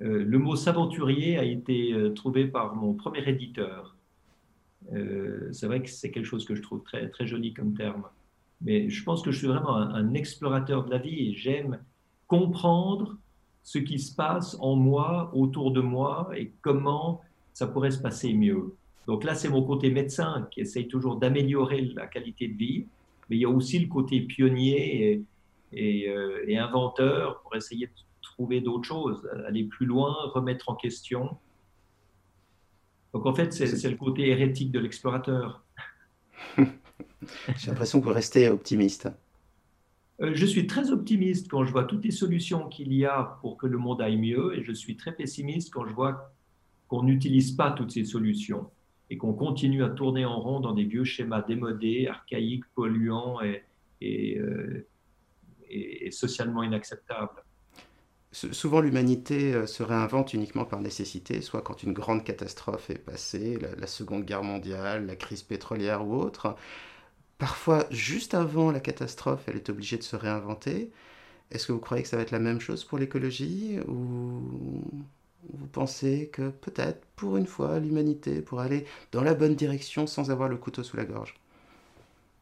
Euh, 0.00 0.24
le 0.24 0.38
mot 0.38 0.54
s'aventurier 0.54 1.38
a 1.38 1.44
été 1.44 1.92
euh, 1.92 2.10
trouvé 2.10 2.46
par 2.46 2.76
mon 2.76 2.94
premier 2.94 3.28
éditeur. 3.28 3.96
Euh, 4.92 5.48
c'est 5.52 5.66
vrai 5.66 5.82
que 5.82 5.90
c'est 5.90 6.10
quelque 6.10 6.24
chose 6.24 6.44
que 6.44 6.54
je 6.54 6.62
trouve 6.62 6.82
très, 6.82 7.08
très 7.08 7.26
joli 7.26 7.52
comme 7.52 7.74
terme. 7.74 8.04
Mais 8.60 8.88
je 8.88 9.02
pense 9.02 9.22
que 9.22 9.30
je 9.30 9.38
suis 9.38 9.46
vraiment 9.48 9.76
un, 9.76 10.14
explorateur 10.14 10.84
de 10.84 10.90
la 10.90 10.98
vie 10.98 11.30
et 11.30 11.34
j'aime 11.34 11.80
comprendre 12.26 13.16
ce 13.62 13.78
qui 13.78 13.98
se 13.98 14.14
passe 14.14 14.56
en 14.60 14.76
moi, 14.76 15.30
autour 15.34 15.72
de 15.72 15.80
moi 15.80 16.30
et 16.36 16.52
comment 16.62 17.20
ça 17.52 17.66
pourrait 17.66 17.90
se 17.90 18.00
passer 18.00 18.32
mieux. 18.32 18.74
Donc 19.06 19.24
là, 19.24 19.34
c'est 19.34 19.48
mon 19.48 19.62
côté 19.62 19.90
médecin 19.90 20.48
qui 20.50 20.60
essaye 20.60 20.86
toujours 20.88 21.16
d'améliorer 21.16 21.82
la 21.94 22.06
qualité 22.06 22.48
de 22.48 22.56
vie, 22.56 22.86
mais 23.28 23.36
il 23.36 23.40
y 23.40 23.44
a 23.44 23.50
aussi 23.50 23.78
le 23.78 23.88
côté 23.88 24.20
pionnier 24.20 25.24
et, 25.72 26.10
et 26.46 26.58
inventeur 26.58 27.40
pour 27.42 27.54
essayer 27.56 27.86
de 27.86 27.92
trouver 28.38 28.60
d'autres 28.60 28.84
choses, 28.84 29.28
aller 29.48 29.64
plus 29.64 29.84
loin, 29.84 30.14
remettre 30.32 30.68
en 30.68 30.76
question. 30.76 31.36
Donc 33.12 33.26
en 33.26 33.34
fait, 33.34 33.52
c'est 33.52 33.90
le 33.90 33.96
côté 33.96 34.28
hérétique 34.28 34.70
de 34.70 34.78
l'explorateur. 34.78 35.64
J'ai 36.56 37.66
l'impression 37.66 37.98
que 37.98 38.04
vous 38.04 38.12
restez 38.12 38.48
optimiste. 38.48 39.08
Euh, 40.20 40.30
je 40.34 40.46
suis 40.46 40.68
très 40.68 40.92
optimiste 40.92 41.48
quand 41.48 41.64
je 41.64 41.72
vois 41.72 41.82
toutes 41.82 42.04
les 42.04 42.12
solutions 42.12 42.68
qu'il 42.68 42.92
y 42.92 43.04
a 43.04 43.38
pour 43.40 43.56
que 43.56 43.66
le 43.66 43.76
monde 43.76 44.00
aille 44.00 44.16
mieux 44.16 44.56
et 44.56 44.62
je 44.62 44.72
suis 44.72 44.96
très 44.96 45.10
pessimiste 45.10 45.72
quand 45.72 45.86
je 45.86 45.92
vois 45.92 46.32
qu'on 46.86 47.02
n'utilise 47.02 47.52
pas 47.52 47.72
toutes 47.72 47.90
ces 47.90 48.04
solutions 48.04 48.70
et 49.10 49.16
qu'on 49.16 49.32
continue 49.32 49.82
à 49.82 49.88
tourner 49.88 50.24
en 50.24 50.38
rond 50.38 50.60
dans 50.60 50.74
des 50.74 50.84
vieux 50.84 51.04
schémas 51.04 51.42
démodés, 51.42 52.06
archaïques, 52.06 52.64
polluants 52.76 53.40
et, 53.40 53.64
et, 54.00 54.38
euh, 54.38 54.86
et 55.68 56.12
socialement 56.12 56.62
inacceptables. 56.62 57.42
Souvent, 58.32 58.80
l'humanité 58.80 59.54
euh, 59.54 59.66
se 59.66 59.82
réinvente 59.82 60.34
uniquement 60.34 60.66
par 60.66 60.80
nécessité, 60.80 61.40
soit 61.40 61.62
quand 61.62 61.82
une 61.82 61.94
grande 61.94 62.24
catastrophe 62.24 62.90
est 62.90 62.98
passée, 62.98 63.58
la, 63.78 63.86
Seconde 63.86 64.24
Guerre 64.24 64.42
mondiale, 64.42 65.06
la 65.06 65.16
crise 65.16 65.42
pétrolière 65.42 66.06
ou 66.06 66.14
autre. 66.14 66.54
Parfois, 67.38 67.86
juste 67.90 68.34
avant 68.34 68.70
la 68.70 68.80
catastrophe, 68.80 69.44
elle 69.46 69.56
est 69.56 69.70
obligée 69.70 69.96
de 69.96 70.02
se 70.02 70.16
réinventer. 70.16 70.90
Est-ce 71.50 71.66
que 71.66 71.72
vous 71.72 71.78
croyez 71.78 72.02
que 72.02 72.08
ça 72.08 72.16
va 72.16 72.22
être 72.22 72.30
la 72.30 72.38
même 72.38 72.60
chose 72.60 72.84
pour 72.84 72.98
l'écologie 72.98 73.78
ou 73.88 74.82
vous 75.54 75.66
pensez 75.72 76.28
que 76.32 76.50
peut-être, 76.50 77.06
pour 77.16 77.36
une 77.38 77.46
fois, 77.46 77.78
l'humanité 77.78 78.42
pourrait 78.42 78.66
aller 78.66 78.84
dans 79.12 79.22
la 79.22 79.34
bonne 79.34 79.54
direction 79.54 80.06
sans 80.06 80.30
avoir 80.30 80.48
le 80.48 80.56
couteau 80.56 80.82
sous 80.82 80.96
la 80.96 81.04
gorge? 81.04 81.34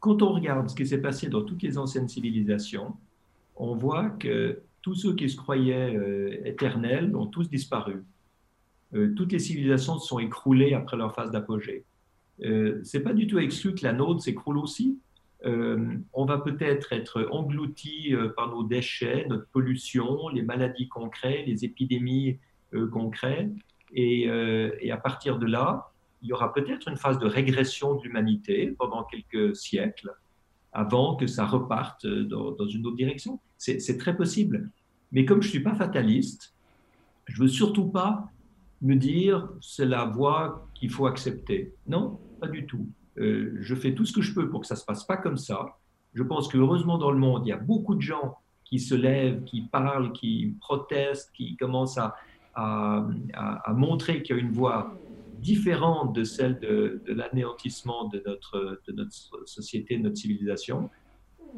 Quand 0.01 0.23
on 0.23 0.33
regarde 0.33 0.69
ce 0.69 0.75
qui 0.75 0.87
s'est 0.87 1.01
passé 1.01 1.29
dans 1.29 1.43
toutes 1.43 1.63
les 1.63 1.79
anciennes 1.79 2.09
civilisations, 2.09 2.97
on 3.55 3.75
voit 3.75 4.11
que 4.11 4.61
tous 4.87 4.95
ceux 4.95 5.17
qui 5.17 5.29
se 5.29 5.37
croyaient 5.37 5.97
euh, 5.97 6.47
éternels 6.47 7.17
ont 7.17 7.27
tous 7.27 7.51
disparu. 7.51 8.05
Euh, 8.95 9.13
toutes 9.17 9.33
les 9.33 9.41
civilisations 9.41 9.99
se 9.99 10.07
sont 10.07 10.21
écroulées 10.21 10.75
après 10.75 10.97
leur 10.97 11.13
phase 11.13 11.33
d'apogée. 11.33 11.85
Euh, 12.45 12.81
c'est 12.85 13.01
pas 13.01 13.13
du 13.13 13.27
tout 13.27 13.41
exclu 13.41 13.75
que 13.75 13.83
la 13.83 13.93
nôtre 13.93 14.23
s'écroule 14.23 14.59
aussi. 14.59 15.01
on 15.45 16.25
va 16.25 16.39
peut-être 16.39 16.93
être 16.93 17.29
englouti 17.33 18.15
par 18.37 18.49
nos 18.49 18.63
déchets, 18.63 19.27
notre 19.29 19.49
pollution, 19.49 20.29
les 20.29 20.43
maladies 20.43 20.89
crée, 21.11 21.45
les 21.45 21.65
épidémies. 21.65 22.39
Et, 23.93 24.23
et, 24.85 24.91
à 24.93 24.97
partir 24.97 25.39
de 25.39 25.47
là, 25.47 25.91
il 26.23 26.29
y 26.29 26.33
aura 26.33 26.53
peut-être 26.53 26.89
une 26.89 26.97
phase 26.97 27.19
de 27.19 27.27
régression 27.27 27.97
de 27.97 28.03
l'humanité 28.05 28.73
pendant 28.79 29.03
quelques 29.03 29.57
siècles 29.57 30.13
avant 30.73 31.17
que 31.17 31.27
ça 31.27 31.45
reparte 31.47 32.07
dans, 32.07 32.69
une 32.69 32.87
autre 32.87 32.97
direction. 32.97 33.41
C'est 33.59 33.99
très 33.99 34.17
possible. 34.17 34.71
Mais 35.13 35.25
comme 35.25 35.43
je 35.43 35.49
ne 35.49 35.51
suis 35.51 35.63
pas 35.63 35.75
fataliste, 35.75 36.55
je 37.27 37.41
ne 37.41 37.47
veux 37.47 37.53
surtout 37.53 37.89
pas 37.89 38.31
me 38.83 38.95
dire 38.95 39.49
c'est 39.61 39.87
la 39.87 40.05
voie 40.05 40.69
qu'il 40.75 40.91
faut 40.91 41.07
accepter. 41.07 41.75
Non, 41.87 42.21
pas 42.41 42.49
du 42.49 42.67
tout. 42.67 42.87
Euh, 43.19 43.57
je 43.61 43.75
fais 43.75 43.95
tout 43.95 44.05
ce 44.05 44.13
que 44.13 44.21
je 44.21 44.35
peux 44.35 44.51
pour 44.51 44.61
que 44.61 44.67
ça 44.67 44.75
ne 44.75 44.81
se 44.81 44.85
passe 44.85 45.05
pas 45.05 45.17
comme 45.17 45.37
ça. 45.37 45.77
Je 46.15 46.23
pense 46.23 46.49
que 46.49 46.59
heureusement 46.59 46.99
dans 46.99 47.11
le 47.11 47.19
monde, 47.19 47.47
il 47.47 47.51
y 47.51 47.53
a 47.53 47.59
beaucoup 47.59 47.95
de 47.95 48.01
gens 48.01 48.37
qui 48.65 48.79
se 48.79 48.95
lèvent, 48.95 49.45
qui 49.45 49.63
parlent, 49.63 50.13
qui 50.13 50.57
protestent, 50.61 51.33
qui 51.33 51.57
commencent 51.57 51.99
à, 51.99 52.15
montrer 53.75 54.23
qu'il 54.23 54.37
y 54.37 54.39
a 54.39 54.43
une 54.43 54.51
voie 54.51 54.99
différente 55.41 56.15
de 56.15 56.25
celle 56.25 56.59
de, 56.59 57.03
l'anéantissement 57.07 58.09
de 58.09 58.23
notre 58.93 59.45
société, 59.45 59.99
de 59.99 60.05
notre 60.05 60.17
civilisation. 60.17 60.91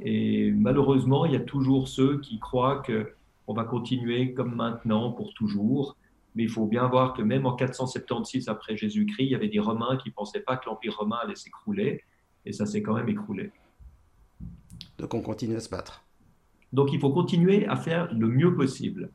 Et 0.03 0.53
malheureusement, 0.53 1.27
il 1.27 1.33
y 1.33 1.37
a 1.37 1.41
toujours 1.41 1.89
ceux 1.89 2.21
qui 2.21 2.39
croient 2.39 2.83
qu'on 2.83 3.55
va 3.55 3.65
continuer 3.65 4.35
comme 4.35 4.55
maintenant 4.55 5.13
pour 5.13 5.35
toujours. 5.35 5.97
Mais 6.35 6.45
il 6.45 6.49
faut 6.49 6.67
bien 6.67 6.87
voir 6.87 7.15
que 7.15 7.23
même 7.23 7.47
en 7.47 7.57
476 7.57 8.49
après 8.49 8.77
Jésus-Christ, 8.77 9.25
il 9.25 9.31
y 9.31 9.35
avait 9.35 9.49
des 9.49 9.59
Romains 9.59 9.97
qui 9.97 10.11
ne 10.11 10.15
pensaient 10.15 10.41
pas 10.41 10.57
que 10.57 10.67
l'Empire 10.67 10.97
romain 10.97 11.19
allait 11.23 11.35
s'écrouler. 11.35 12.03
Et 12.45 12.53
ça 12.53 12.67
s'est 12.67 12.83
quand 12.83 12.95
même 12.95 13.09
écroulé. 13.09 13.51
Donc 14.99 15.15
on 15.15 15.23
continue 15.23 15.57
à 15.57 15.61
se 15.61 15.69
battre. 15.69 16.05
Donc 16.73 16.93
il 16.93 17.01
faut 17.01 17.11
continuer 17.11 17.67
à 17.67 17.77
faire 17.77 18.13
le 18.13 18.29
mieux 18.29 18.55
possible. 18.55 19.11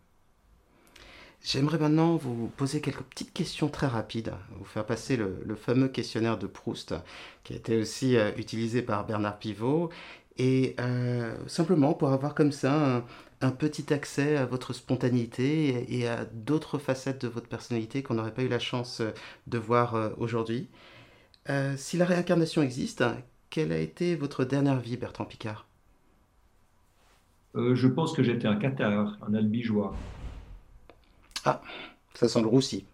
J'aimerais 1.46 1.78
maintenant 1.78 2.16
vous 2.16 2.48
poser 2.48 2.80
quelques 2.80 3.04
petites 3.04 3.34
questions 3.34 3.68
très 3.68 3.88
rapides, 3.88 4.32
vous 4.58 4.64
faire 4.64 4.86
passer 4.86 5.18
le, 5.18 5.56
fameux 5.56 5.90
questionnaire 5.90 6.38
de 6.38 6.48
Proust, 6.48 6.96
qui 7.44 7.52
a 7.52 7.58
été 7.58 7.82
aussi 7.82 8.16
euh, 8.16 8.32
utilisé 8.38 8.82
par 8.82 9.06
Bernard 9.06 9.38
Pivot, 9.40 9.90
et 10.38 10.76
euh, 10.80 11.36
simplement 11.48 11.94
pour 11.94 12.12
avoir 12.12 12.34
comme 12.36 12.52
ça 12.52 13.04
un, 13.42 13.52
petit 13.52 13.94
accès 13.94 14.38
à 14.38 14.46
votre 14.46 14.74
spontanéité 14.74 15.86
et, 15.94 16.08
à 16.08 16.26
d'autres 16.26 16.78
facettes 16.78 17.22
de 17.22 17.28
votre 17.28 17.48
personnalité 17.48 18.02
qu'on 18.02 18.14
n'aurait 18.14 18.34
pas 18.34 18.44
eu 18.44 18.48
la 18.48 18.60
chance 18.60 19.02
euh, 19.02 19.12
de 19.48 19.58
voir 19.58 20.14
aujourd'hui. 20.18 20.70
si 21.76 21.98
la 21.98 22.06
réincarnation 22.06 22.62
existe, 22.62 23.04
quelle 23.50 23.72
a 23.72 23.78
été 23.78 24.16
votre 24.16 24.46
dernière 24.46 24.80
vie, 24.80 24.98
Bertrand 24.98 25.26
Picard? 25.26 25.68
Je 27.56 27.88
pense 27.88 28.14
que 28.14 28.24
j'étais 28.24 28.48
un 28.48 28.56
cathare, 28.56 29.18
un 29.28 29.34
albigeois. 29.36 29.94
Ah, 31.46 31.62
ça 32.14 32.30
sent 32.30 32.42
le 32.42 32.48
roussi. 32.48 32.86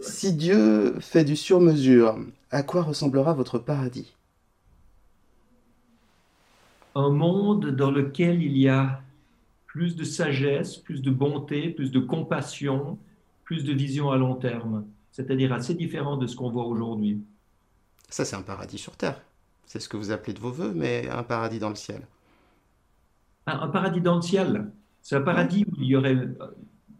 Si 0.00 0.32
Dieu 0.34 0.98
fait 1.00 1.24
du 1.24 1.36
sur-mesure, 1.36 2.18
à 2.50 2.62
quoi 2.62 2.82
ressemblera 2.82 3.34
votre 3.34 3.58
paradis? 3.58 4.12
Un 6.94 7.10
monde 7.10 7.70
dans 7.70 7.90
lequel 7.90 8.42
il 8.42 8.56
y 8.56 8.68
a 8.68 9.02
plus 9.66 9.96
de 9.96 10.04
sagesse, 10.04 10.76
plus 10.76 11.00
de 11.02 11.10
bonté, 11.10 11.70
plus 11.70 11.90
de 11.90 12.00
compassion, 12.00 12.98
plus 13.44 13.64
de 13.64 13.72
vision 13.72 14.10
à 14.10 14.16
long 14.16 14.34
terme, 14.34 14.84
c'est-à-dire 15.10 15.52
assez 15.52 15.74
différent 15.74 16.16
de 16.16 16.26
ce 16.26 16.36
qu'on 16.36 16.50
voit 16.50 16.66
aujourd'hui. 16.66 17.22
Ça, 18.08 18.24
c'est 18.24 18.36
un 18.36 18.42
paradis 18.42 18.78
sur 18.78 18.96
Terre. 18.96 19.20
C'est 19.64 19.80
ce 19.80 19.88
que 19.88 19.96
vous 19.96 20.10
appelez 20.10 20.34
de 20.34 20.40
vos 20.40 20.50
voeux, 20.50 20.72
mais 20.74 21.08
un 21.08 21.22
paradis 21.22 21.58
dans 21.58 21.70
le 21.70 21.74
ciel. 21.74 22.02
un 23.46 23.68
paradis 23.68 24.02
dans 24.02 24.16
le 24.16 24.22
ciel. 24.22 24.70
C'est 25.00 25.16
un 25.16 25.22
paradis 25.22 25.64
où 25.64 25.80
il 25.80 25.86
y 25.86 25.96
aurait 25.96 26.16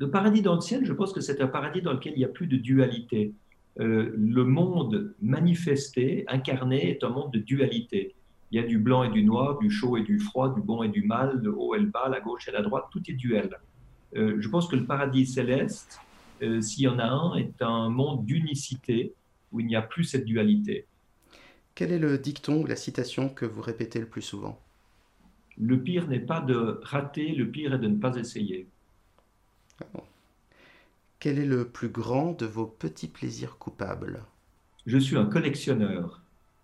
le 0.03 0.11
paradis 0.11 0.43
dans 0.43 0.57
le 0.57 0.61
ciel, 0.61 0.85
je 0.85 0.93
pense 0.93 1.13
que 1.13 1.21
c'est 1.21 1.41
un 1.41 1.47
paradis 1.47 1.81
dans 1.81 1.93
lequel 1.93 2.15
il 2.17 2.19
n'y 2.19 2.25
a 2.25 2.29
plus 2.29 2.49
de 2.49 2.57
dualité. 2.57 3.35
Euh, 3.79 4.13
le 4.17 4.45
monde 4.45 5.15
manifesté, 5.23 6.25
incarné, 6.27 6.91
est 6.91 7.05
un 7.05 7.11
monde 7.11 7.33
de 7.33 7.39
dualité. 7.39 8.13
Il 8.53 8.57
y 8.57 8.59
a 8.59 8.67
du 8.67 8.79
blanc 8.79 9.03
et 9.03 9.09
du 9.09 9.25
noir, 9.25 9.59
du 9.59 9.71
chaud 9.71 9.97
et 9.97 10.03
du 10.03 10.19
froid, 10.19 10.55
du 10.55 10.61
bon 10.61 10.83
et 10.83 10.91
du 10.91 11.03
mal, 11.03 11.41
le 11.43 11.55
haut 11.57 11.75
et 11.75 11.79
le 11.79 11.87
bas, 11.87 12.11
la 12.11 12.21
gauche 12.21 12.49
et 12.49 12.53
la 12.53 12.61
droite, 12.61 12.85
tout 12.91 13.03
est 13.09 13.15
duel. 13.15 13.59
Euh, 14.15 14.37
je 14.39 14.49
pense 14.51 14.69
que 14.69 14.77
le 14.77 14.85
paradis 14.85 15.25
céleste, 15.25 16.01
euh, 16.43 16.61
s'il 16.61 16.85
y 16.85 16.89
en 16.89 16.99
a 16.99 17.07
un, 17.07 17.37
est 17.37 17.63
un 17.63 17.89
monde 17.89 18.27
d'unicité 18.27 19.15
où 19.53 19.61
il 19.61 19.67
n'y 19.67 19.75
a 19.75 19.81
plus 19.81 20.05
cette 20.05 20.27
dualité. 20.27 20.87
Quel 21.75 21.93
est 21.93 21.99
le 21.99 22.19
dicton 22.19 22.61
ou 22.63 22.67
la 22.67 22.77
citation 22.77 23.31
que 23.31 23.47
vous 23.47 23.63
répétez 23.63 23.99
le 24.01 24.07
plus 24.07 24.21
souvent? 24.21 24.61
Le 25.57 25.81
pire 25.81 26.07
n'est 26.07 26.21
pas 26.21 26.43
de 26.43 26.79
rater, 26.83 27.33
le 27.33 27.49
pire 27.49 27.73
est 27.73 27.79
de 27.79 27.89
ne 27.89 27.97
pas 27.97 28.17
essayer. 28.17 28.69
Quel 31.21 31.39
est 31.39 31.47
le 31.47 31.67
plus 31.67 31.89
grand 31.89 32.33
de 32.33 32.45
vos 32.45 32.67
petits 32.67 33.09
plaisirs 33.09 33.57
coupables? 33.57 34.23
Je 34.85 34.99
suis 34.99 35.17
un 35.17 35.25
collectionneur. 35.25 36.21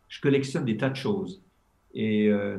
Je 0.09 0.21
collectionne 0.21 0.67
des 0.67 0.77
tas 0.77 0.91
de 0.91 0.97
choses. 0.97 1.41
Et 1.95 2.29
euh, 2.29 2.59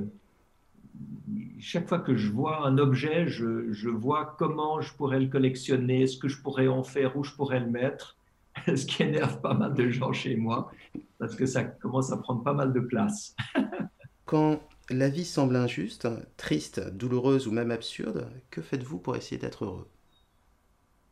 chaque 1.59 1.87
fois 1.87 1.99
que 1.99 2.15
je 2.15 2.31
vois 2.31 2.65
un 2.65 2.77
objet, 2.77 3.27
je, 3.27 3.89
vois 3.89 4.35
comment 4.37 4.81
je 4.81 4.93
pourrais 4.93 5.19
le 5.19 5.27
collectionner, 5.27 6.07
ce 6.07 6.17
que 6.17 6.27
je 6.27 6.41
pourrais 6.41 6.67
en 6.67 6.83
faire, 6.83 7.15
où 7.17 7.23
je 7.23 7.33
pourrais 7.33 7.59
le 7.59 7.69
mettre. 7.69 8.17
Ce 8.65 8.85
qui 8.85 9.03
énerve 9.03 9.39
pas 9.41 9.53
mal 9.53 9.73
de 9.73 9.89
gens 9.89 10.11
chez 10.11 10.35
moi, 10.35 10.71
parce 11.17 11.35
que 11.35 11.45
ça 11.45 11.63
commence 11.63 12.11
à 12.11 12.17
prendre 12.17 12.43
pas 12.43 12.53
mal 12.53 12.73
de 12.73 12.79
place. 12.79 13.35
Quand 14.25 14.59
la 14.89 15.07
vie 15.07 15.23
semble 15.23 15.55
injuste, 15.55 16.07
triste, 16.35 16.81
douloureuse 16.95 17.47
ou 17.47 17.51
même 17.51 17.71
absurde, 17.71 18.27
que 18.49 18.61
faites-vous 18.61 18.97
pour 18.97 19.15
essayer 19.15 19.39
d'être 19.39 19.65
heureux? 19.65 19.87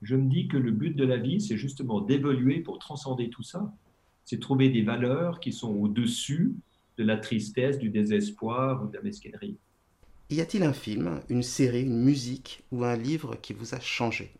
Je 0.02 0.16
me 0.16 0.30
dis 0.30 0.48
que 0.48 0.58
le 0.58 0.72
but 0.72 0.96
de 0.96 1.06
la 1.06 1.18
vie, 1.18 1.40
c'est 1.40 1.58
justement 1.58 2.02
d'évoluer 2.02 2.60
pour 2.60 2.80
transcender 2.80 3.30
tout 3.30 3.44
ça. 3.44 3.74
C'est 4.26 4.40
trouver 4.40 4.70
des 4.70 4.82
valeurs 4.82 5.40
qui 5.40 5.54
sont 5.54 5.74
au-dessus 5.74 6.56
de 6.98 7.04
la 7.04 7.18
tristesse, 7.18 7.78
du 7.78 7.90
désespoir 7.90 8.84
ou 8.84 8.88
de 8.88 8.98
la 8.98 9.04
mesquinerie. 9.04 9.58
Y 10.30 10.42
a-t-il 10.42 10.64
un 10.64 10.74
film, 10.74 11.22
une 11.30 11.44
série, 11.44 11.84
une 11.84 12.04
musique 12.04 12.64
ou 12.72 12.84
un 12.84 12.98
livre 12.98 13.36
qui 13.42 13.54
vous 13.54 13.76
a 13.76 13.80
changé? 13.80 14.32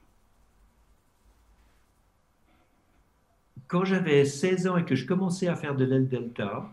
Quand 3.68 3.86
j'avais 3.86 4.26
16 4.26 4.68
ans 4.68 4.78
et 4.78 4.86
que 4.86 4.96
je 4.96 5.06
commençais 5.06 5.48
à 5.48 5.56
faire 5.56 5.76
de 5.76 5.86
l'aile 5.86 6.08
delta, 6.08 6.72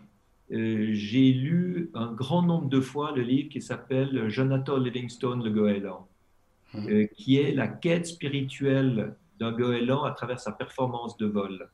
euh, 0.51 0.89
j'ai 0.91 1.31
lu 1.31 1.89
un 1.93 2.11
grand 2.11 2.41
nombre 2.41 2.69
de 2.69 2.79
fois 2.79 3.11
le 3.13 3.21
livre 3.21 3.49
qui 3.49 3.61
s'appelle 3.61 4.29
Jonathan 4.29 4.77
Livingstone, 4.77 5.43
le 5.43 5.49
goéland. 5.49 6.07
Euh, 6.75 7.07
qui 7.15 7.37
est 7.37 7.53
la 7.53 7.67
quête 7.67 8.05
spirituelle 8.05 9.15
d'un 9.39 9.51
goéland 9.51 10.03
à 10.03 10.11
travers 10.11 10.39
sa 10.39 10.51
performance 10.51 11.17
de 11.17 11.25
vol. 11.25 11.69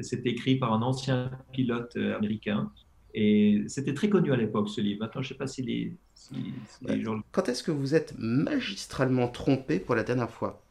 C'est 0.00 0.26
écrit 0.26 0.56
par 0.56 0.72
un 0.72 0.82
ancien 0.82 1.30
pilote 1.52 1.92
euh, 1.96 2.16
américain. 2.16 2.70
Et 3.14 3.64
c'était 3.68 3.94
très 3.94 4.08
connu 4.08 4.32
à 4.32 4.36
l'époque, 4.36 4.68
ce 4.68 4.80
livre. 4.80 5.00
Maintenant, 5.00 5.22
je 5.22 5.26
ne 5.26 5.34
sais 5.34 5.38
pas 5.38 5.46
si 5.46 5.62
les, 5.62 7.02
gens... 7.02 7.20
Quand 7.32 7.48
est-ce 7.48 7.62
que 7.62 7.70
vous 7.70 7.94
êtes 7.94 8.14
magistralement 8.18 9.28
trompé 9.28 9.80
pour 9.80 9.94
la 9.94 10.04
dernière 10.04 10.30
fois? 10.30 10.62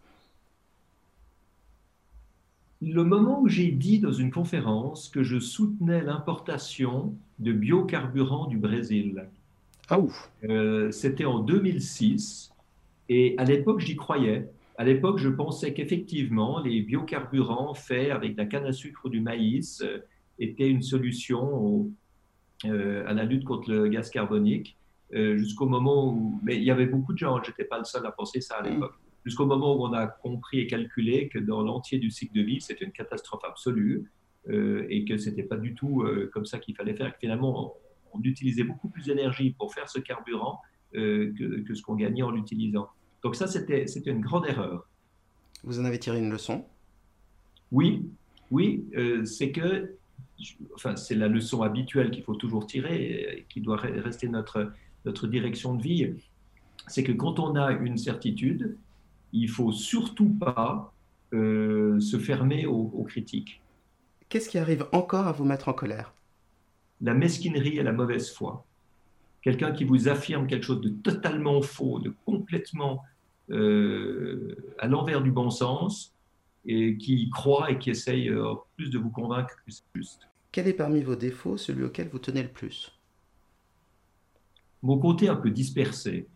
Le 2.81 3.03
moment 3.03 3.41
où 3.41 3.49
j'ai 3.49 3.71
dit 3.71 3.99
dans 3.99 4.13
une 4.13 4.31
conférence 4.31 5.09
que 5.09 5.21
je 5.21 5.37
soutenais 5.37 6.01
l'importation 6.01 7.13
de 7.39 7.51
biocarburants 7.51 8.47
du 8.47 8.57
Brésil. 8.57 9.27
Ah 9.89 9.99
ouf 9.99 10.31
euh, 10.45 10.89
C'était 10.91 11.25
en 11.25 11.39
2006. 11.39 12.51
Et 13.09 13.35
à 13.37 13.43
l'époque, 13.43 13.81
j'y 13.81 13.97
croyais. 13.97 14.47
À 14.77 14.85
l'époque, 14.85 15.17
je 15.17 15.27
pensais 15.27 15.73
qu'effectivement, 15.73 16.61
les 16.61 16.81
biocarburants 16.81 17.73
faits 17.73 18.11
avec 18.11 18.37
la 18.37 18.45
canne 18.45 18.65
à 18.65 18.71
sucre 18.71 19.01
ou 19.05 19.09
du 19.09 19.19
maïs 19.19 19.81
euh, 19.81 19.97
étaient 20.39 20.69
une 20.69 20.81
solution 20.81 21.81
euh, 21.81 21.91
à 22.65 23.13
la 23.13 23.23
lutte 23.23 23.45
contre 23.45 23.71
le 23.71 23.87
gaz 23.87 24.09
carbonique. 24.09 24.77
Euh, 25.13 25.37
jusqu'au 25.37 25.65
moment 25.65 26.13
où. 26.13 26.39
Mais 26.43 26.57
il 26.57 26.63
y 26.63 26.71
avait 26.71 26.85
beaucoup 26.85 27.13
de 27.13 27.17
gens, 27.17 27.41
je 27.43 27.49
n'étais 27.49 27.63
pas 27.63 27.79
le 27.79 27.83
seul 27.83 28.05
à 28.05 28.11
penser 28.11 28.41
ça 28.41 28.57
à 28.57 28.69
l'époque. 28.69 28.93
Jusqu'au 29.25 29.45
moment 29.45 29.75
où 29.75 29.83
on 29.85 29.93
a 29.93 30.05
compris 30.05 30.59
et 30.59 30.67
calculé 30.67 31.29
que 31.29 31.39
dans 31.39 31.61
l'entier 31.61 31.97
du 31.97 32.11
cycle 32.11 32.35
de 32.35 32.41
vie, 32.41 32.61
c'était 32.61 32.85
une 32.85 32.91
catastrophe 32.91 33.43
absolue 33.43 34.09
et 34.47 35.05
que 35.05 35.17
ce 35.17 35.29
n'était 35.29 35.43
pas 35.43 35.57
du 35.57 35.75
tout 35.75 36.03
comme 36.31 36.45
ça 36.45 36.57
qu'il 36.57 36.75
fallait 36.75 36.95
faire. 36.95 37.11
Que 37.11 37.19
finalement, 37.19 37.75
on, 38.13 38.21
utilisait 38.21 38.63
beaucoup 38.63 38.87
plus 38.87 39.05
d'énergie 39.05 39.51
pour 39.51 39.73
faire 39.73 39.89
ce 39.89 39.99
carburant 39.99 40.61
que, 40.93 41.61
que 41.61 41.73
ce 41.73 41.81
qu'on 41.81 41.95
gagnait 41.95 42.23
en 42.23 42.31
l'utilisant. 42.31 42.87
Donc 43.23 43.35
ça, 43.35 43.47
c'était 43.47 43.85
une 44.05 44.21
grande 44.21 44.47
erreur. 44.47 44.87
Vous 45.63 45.79
en 45.79 45.85
avez 45.85 45.99
tiré 45.99 46.19
une 46.19 46.31
leçon? 46.31 46.65
Oui, 47.71 48.09
oui, 48.51 48.85
euh, 48.95 49.25
c'est 49.25 49.51
que, 49.51 49.95
enfin, 50.75 50.95
c'est 50.95 51.15
la 51.15 51.27
leçon 51.27 51.61
habituelle 51.61 52.11
qu'il 52.11 52.23
faut 52.23 52.35
toujours 52.35 52.65
tirer, 52.65 53.37
et 53.39 53.45
qui 53.49 53.61
doit 53.61 53.77
rester 53.77 54.27
notre, 54.27 54.71
notre 55.05 55.27
direction 55.27 55.73
de 55.75 55.81
vie. 55.81 56.13
c'est 56.87 57.03
que 57.03 57.11
quand 57.11 57.39
on 57.39 57.55
a 57.55 57.71
une 57.71 57.97
certitude, 57.97 58.77
il 59.31 59.49
faut 59.49 59.71
surtout 59.71 60.29
pas 60.29 60.93
euh, 61.33 61.99
se 61.99 62.17
fermer 62.17 62.65
aux, 62.65 63.03
critiques. 63.03 63.61
Qu'est-ce 64.29 64.49
qui 64.49 64.57
arrive 64.57 64.87
encore 64.91 65.27
à 65.27 65.31
vous 65.31 65.45
mettre 65.45 65.67
en 65.69 65.73
colère? 65.73 66.13
La 67.01 67.13
mesquinerie 67.13 67.77
et 67.77 67.83
la 67.83 67.91
mauvaise 67.91 68.31
foi. 68.31 68.65
Quelqu'un 69.41 69.71
qui 69.71 69.83
vous 69.83 70.09
affirme 70.09 70.47
quelque 70.47 70.65
chose 70.65 70.81
de 70.81 70.89
totalement 70.89 71.61
faux, 71.61 71.99
de 71.99 72.13
complètement 72.25 73.03
euh, 73.51 74.55
à 74.79 74.87
l'envers 74.87 75.21
du 75.21 75.31
bon 75.31 75.49
sens, 75.49 76.13
et 76.65 76.97
qui 76.97 77.29
croit 77.29 77.71
et 77.71 77.79
qui 77.79 77.89
essaye 77.89 78.29
euh, 78.29 78.53
plus 78.75 78.89
de 78.89 78.99
vous 78.99 79.09
convaincre 79.09 79.55
que 79.65 79.71
c'est 79.71 79.83
juste. 79.95 80.28
Quel 80.51 80.67
est 80.67 80.73
parmi 80.73 81.01
vos 81.01 81.15
défauts 81.15 81.57
celui 81.57 81.83
auquel 81.83 82.09
vous 82.09 82.19
tenez 82.19 82.43
le 82.43 82.49
plus? 82.49 82.91
Mon 84.81 84.97
côté 84.97 85.27
un 85.29 85.35
peu 85.35 85.51
dispersé 85.51 86.27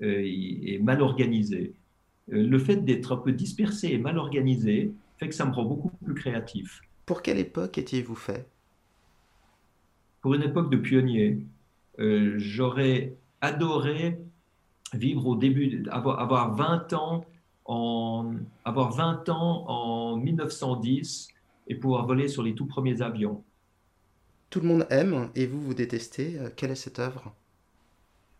et 0.00 0.78
mal 0.82 1.00
organisé. 1.02 1.74
Euh, 2.32 2.46
le 2.46 2.58
fait 2.58 2.76
d'être 2.76 3.12
un 3.12 3.16
peu 3.16 3.32
dispersé 3.32 3.88
et 3.88 3.98
mal 3.98 4.18
organisé 4.18 4.92
fait 5.18 5.28
que 5.28 5.34
ça 5.34 5.44
me 5.44 5.52
rend 5.52 5.64
beaucoup 5.64 5.90
plus 6.04 6.14
créatif. 6.14 6.80
Pour 7.06 7.22
quelle 7.22 7.38
époque 7.38 7.78
étiez-vous 7.78 8.14
fait? 8.14 8.48
Pour 10.20 10.34
une 10.34 10.42
époque 10.42 10.70
de 10.70 10.76
pionnier. 10.76 11.38
Euh, 11.98 12.34
j'aurais 12.38 13.14
adoré 13.40 14.18
vivre 14.94 15.26
au 15.26 15.36
début, 15.36 15.84
avoir, 15.90 16.20
avoir 16.20 16.54
20 16.54 16.92
ans 16.94 17.24
en, 17.66 18.34
avoir 18.64 18.92
20 18.92 19.28
ans 19.28 19.68
en 19.68 20.16
1910 20.16 21.28
et 21.66 21.74
pouvoir 21.74 22.06
voler 22.06 22.28
sur 22.28 22.42
les 22.42 22.54
tout 22.54 22.66
premiers 22.66 23.02
avions. 23.02 23.42
Tout 24.50 24.60
le 24.60 24.68
monde 24.68 24.86
aime 24.90 25.30
et 25.34 25.46
vous, 25.46 25.60
vous 25.60 25.74
détestez. 25.74 26.38
Euh, 26.38 26.50
quelle 26.54 26.70
est 26.70 26.76
cette 26.76 26.98
œuvre? 26.98 27.34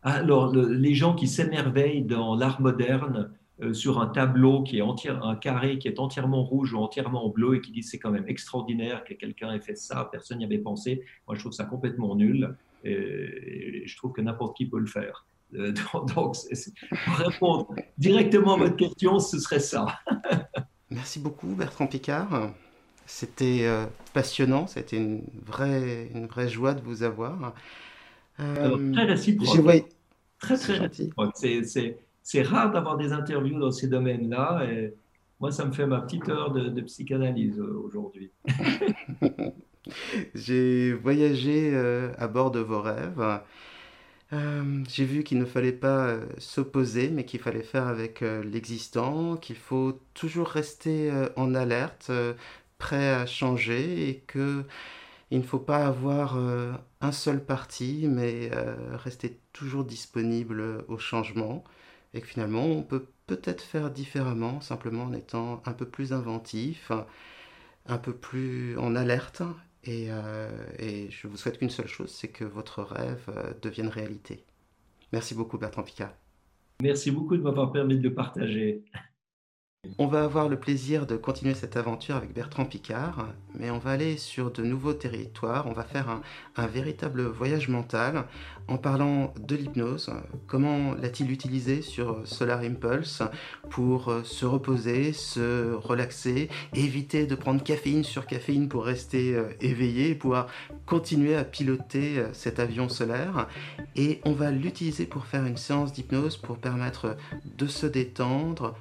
Alors, 0.02 0.54
les 0.54 0.94
gens 0.94 1.14
qui 1.14 1.26
s'émerveillent 1.26 2.04
dans 2.04 2.36
l'art 2.36 2.60
moderne 2.60 3.32
euh, 3.62 3.72
sur 3.72 4.00
un 4.00 4.08
tableau 4.08 4.62
qui 4.62 4.78
est 4.78 4.82
entier, 4.82 5.10
un 5.10 5.36
carré 5.36 5.78
qui 5.78 5.88
est 5.88 5.98
entièrement 5.98 6.42
rouge 6.42 6.74
ou 6.74 6.78
entièrement 6.78 7.28
bleu 7.28 7.56
et 7.56 7.60
qui 7.60 7.70
dit 7.70 7.82
c'est 7.82 7.98
quand 7.98 8.10
même 8.10 8.28
extraordinaire 8.28 9.04
que 9.04 9.14
quelqu'un 9.14 9.52
ait 9.52 9.60
fait 9.60 9.76
ça, 9.76 10.08
personne 10.10 10.38
n'y 10.38 10.44
avait 10.44 10.58
pensé. 10.58 11.02
Moi, 11.26 11.36
je 11.36 11.40
trouve 11.40 11.52
ça 11.52 11.64
complètement 11.64 12.16
nul 12.16 12.54
et, 12.84 13.84
je 13.86 13.96
trouve 13.96 14.12
que 14.12 14.20
n'importe 14.20 14.56
qui 14.56 14.66
peut 14.66 14.80
le 14.80 14.86
faire. 14.86 15.24
Euh, 15.54 15.72
donc, 16.14 16.36
pour 17.04 17.14
répondre 17.14 17.74
directement 17.96 18.54
à 18.54 18.58
votre 18.58 18.76
question, 18.76 19.20
ce 19.20 19.38
serait 19.38 19.60
ça. 19.60 19.86
Merci 20.90 21.20
beaucoup, 21.20 21.54
Bertrand 21.54 21.86
Picard. 21.86 22.52
C'était 23.06 23.60
euh, 23.62 23.86
passionnant, 24.12 24.66
c'était 24.66 24.96
une 24.96 25.22
vraie, 25.44 26.08
une 26.14 26.26
vraie 26.26 26.48
joie 26.48 26.74
de 26.74 26.82
vous 26.82 27.02
avoir. 27.02 27.54
très 28.36 29.04
réciproque. 29.04 29.86
Très, 30.38 30.56
très 30.56 30.78
réciproque. 30.78 31.34
C'est 32.22 32.42
rare 32.42 32.70
d'avoir 32.72 32.96
des 32.96 33.12
interviews 33.12 33.58
dans 33.58 33.70
ces 33.70 33.86
domaines-là. 33.88 34.66
Et 34.70 34.94
moi, 35.40 35.52
ça 35.52 35.66
me 35.66 35.72
fait 35.72 35.86
ma 35.86 36.00
petite 36.00 36.28
heure 36.30 36.52
de, 36.52 36.80
psychanalyse 36.80 37.58
euh, 37.58 37.82
aujourd'hui. 37.84 38.30
J'ai 40.34 40.94
voyagé 40.94 41.70
euh, 41.74 42.12
à 42.16 42.28
bord 42.28 42.50
de 42.50 42.60
vos 42.60 42.80
rêves. 42.80 43.40
Euh, 44.32 44.82
j'ai 44.88 45.04
vu 45.04 45.22
qu'il 45.22 45.38
ne 45.38 45.44
fallait 45.44 45.72
pas 45.72 46.16
s'opposer, 46.38 47.10
mais 47.10 47.26
qu'il 47.26 47.40
fallait 47.40 47.62
faire 47.62 47.86
avec 47.86 48.22
l'existant, 48.22 49.36
qu'il 49.36 49.56
faut 49.56 50.00
toujours 50.14 50.48
rester 50.48 51.12
en 51.36 51.54
alerte, 51.54 52.10
prêt 52.78 53.10
à 53.10 53.26
changer, 53.26 54.08
et 54.08 54.20
que 54.20 54.64
il 55.30 55.38
ne 55.38 55.44
faut 55.44 55.58
pas 55.58 55.86
avoir 55.86 56.36
un 57.00 57.12
seul 57.12 57.44
parti, 57.44 58.06
mais 58.08 58.50
rester 58.92 59.40
toujours 59.52 59.84
disponible 59.84 60.84
au 60.88 60.98
changement 60.98 61.64
et 62.12 62.20
que 62.20 62.26
finalement 62.26 62.64
on 62.64 62.82
peut 62.82 63.06
peut-être 63.26 63.62
faire 63.62 63.90
différemment, 63.90 64.60
simplement 64.60 65.04
en 65.04 65.12
étant 65.12 65.62
un 65.66 65.72
peu 65.72 65.86
plus 65.86 66.12
inventif, 66.12 66.92
un 67.86 67.98
peu 67.98 68.14
plus 68.14 68.78
en 68.78 68.94
alerte. 68.94 69.42
Et, 69.84 70.06
euh, 70.08 70.48
et 70.78 71.10
je 71.10 71.26
vous 71.26 71.36
souhaite 71.36 71.58
qu'une 71.58 71.70
seule 71.70 71.88
chose, 71.88 72.10
c'est 72.10 72.28
que 72.28 72.44
votre 72.44 72.82
rêve 72.82 73.24
euh, 73.28 73.52
devienne 73.60 73.88
réalité. 73.88 74.44
Merci 75.12 75.34
beaucoup 75.34 75.58
Bertrand 75.58 75.82
Picard. 75.82 76.14
Merci 76.82 77.10
beaucoup 77.10 77.36
de 77.36 77.42
m'avoir 77.42 77.70
permis 77.70 77.98
de 77.98 78.02
le 78.02 78.14
partager. 78.14 78.82
On 79.98 80.06
va 80.06 80.24
avoir 80.24 80.48
le 80.48 80.58
plaisir 80.58 81.06
de 81.06 81.16
continuer 81.16 81.54
cette 81.54 81.76
aventure 81.76 82.16
avec 82.16 82.32
Bertrand 82.32 82.64
Picard, 82.64 83.28
mais 83.58 83.70
on 83.70 83.78
va 83.78 83.90
aller 83.90 84.16
sur 84.16 84.50
de 84.50 84.62
nouveaux 84.62 84.92
territoires, 84.92 85.66
on 85.66 85.72
va 85.72 85.84
faire 85.84 86.08
un, 86.56 86.66
véritable 86.66 87.22
voyage 87.22 87.68
mental 87.68 88.24
en 88.66 88.78
parlant 88.78 89.34
de 89.38 89.54
l'hypnose. 89.54 90.10
Comment 90.46 90.94
l'a-t-il 90.94 91.30
utilisé 91.30 91.82
sur 91.82 92.26
Solar 92.26 92.60
Impulse 92.60 93.22
pour 93.70 94.08
euh, 94.08 94.22
se 94.24 94.46
reposer, 94.46 95.12
se 95.12 95.74
relaxer, 95.74 96.48
éviter 96.74 97.26
de 97.26 97.34
prendre 97.34 97.62
caféine 97.62 98.02
sur 98.02 98.26
caféine 98.26 98.68
pour 98.68 98.84
rester 98.84 99.34
euh, 99.34 99.50
éveillé 99.60 100.10
et 100.10 100.14
pouvoir 100.14 100.48
continuer 100.86 101.36
à 101.36 101.44
piloter 101.44 102.18
euh, 102.18 102.32
cet 102.32 102.58
avion 102.58 102.88
solaire? 102.88 103.46
Et 103.94 104.20
on 104.24 104.32
va 104.32 104.50
l'utiliser 104.50 105.06
pour 105.06 105.26
faire 105.26 105.44
une 105.44 105.58
séance 105.58 105.92
d'hypnose 105.92 106.36
pour 106.38 106.56
permettre 106.58 107.16
de 107.58 107.66
se 107.66 107.86
détendre, 107.86 108.74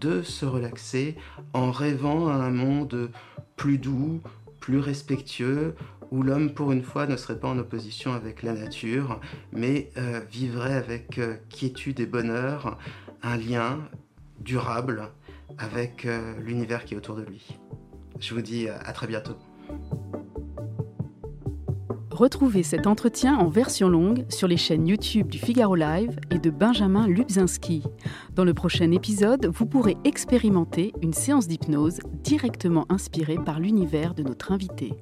de 0.00 0.22
se 0.22 0.46
relaxer 0.46 1.16
en 1.52 1.70
rêvant 1.70 2.28
à 2.28 2.34
un 2.34 2.50
monde 2.50 3.10
plus 3.56 3.78
doux, 3.78 4.20
plus 4.58 4.78
respectueux, 4.78 5.74
où 6.10 6.22
l'homme 6.22 6.52
pour 6.52 6.72
une 6.72 6.82
fois 6.82 7.06
ne 7.06 7.16
serait 7.16 7.38
pas 7.38 7.48
en 7.48 7.58
opposition 7.58 8.12
avec 8.12 8.42
la 8.42 8.52
nature, 8.52 9.20
mais 9.52 9.90
euh, 9.96 10.20
vivrait 10.30 10.74
avec 10.74 11.18
euh, 11.18 11.36
quiétude 11.48 12.00
et 12.00 12.06
bonheur 12.06 12.78
un 13.22 13.36
lien 13.36 13.78
durable 14.40 15.08
avec 15.58 16.06
euh, 16.06 16.34
l'univers 16.40 16.84
qui 16.84 16.94
est 16.94 16.96
autour 16.96 17.16
de 17.16 17.22
lui. 17.22 17.56
Je 18.18 18.34
vous 18.34 18.42
dis 18.42 18.68
à 18.68 18.92
très 18.92 19.06
bientôt. 19.06 19.36
Retrouvez 22.20 22.62
cet 22.62 22.86
entretien 22.86 23.38
en 23.38 23.48
version 23.48 23.88
longue 23.88 24.26
sur 24.28 24.46
les 24.46 24.58
chaînes 24.58 24.86
YouTube 24.86 25.28
du 25.28 25.38
Figaro 25.38 25.74
Live 25.74 26.20
et 26.30 26.38
de 26.38 26.50
Benjamin 26.50 27.08
Lubzinski. 27.08 27.82
Dans 28.34 28.44
le 28.44 28.52
prochain 28.52 28.90
épisode, 28.90 29.46
vous 29.46 29.64
pourrez 29.64 29.96
expérimenter 30.04 30.92
une 31.00 31.14
séance 31.14 31.48
d'hypnose 31.48 32.00
directement 32.22 32.84
inspirée 32.90 33.38
par 33.42 33.58
l'univers 33.58 34.12
de 34.12 34.22
notre 34.22 34.52
invité. 34.52 34.92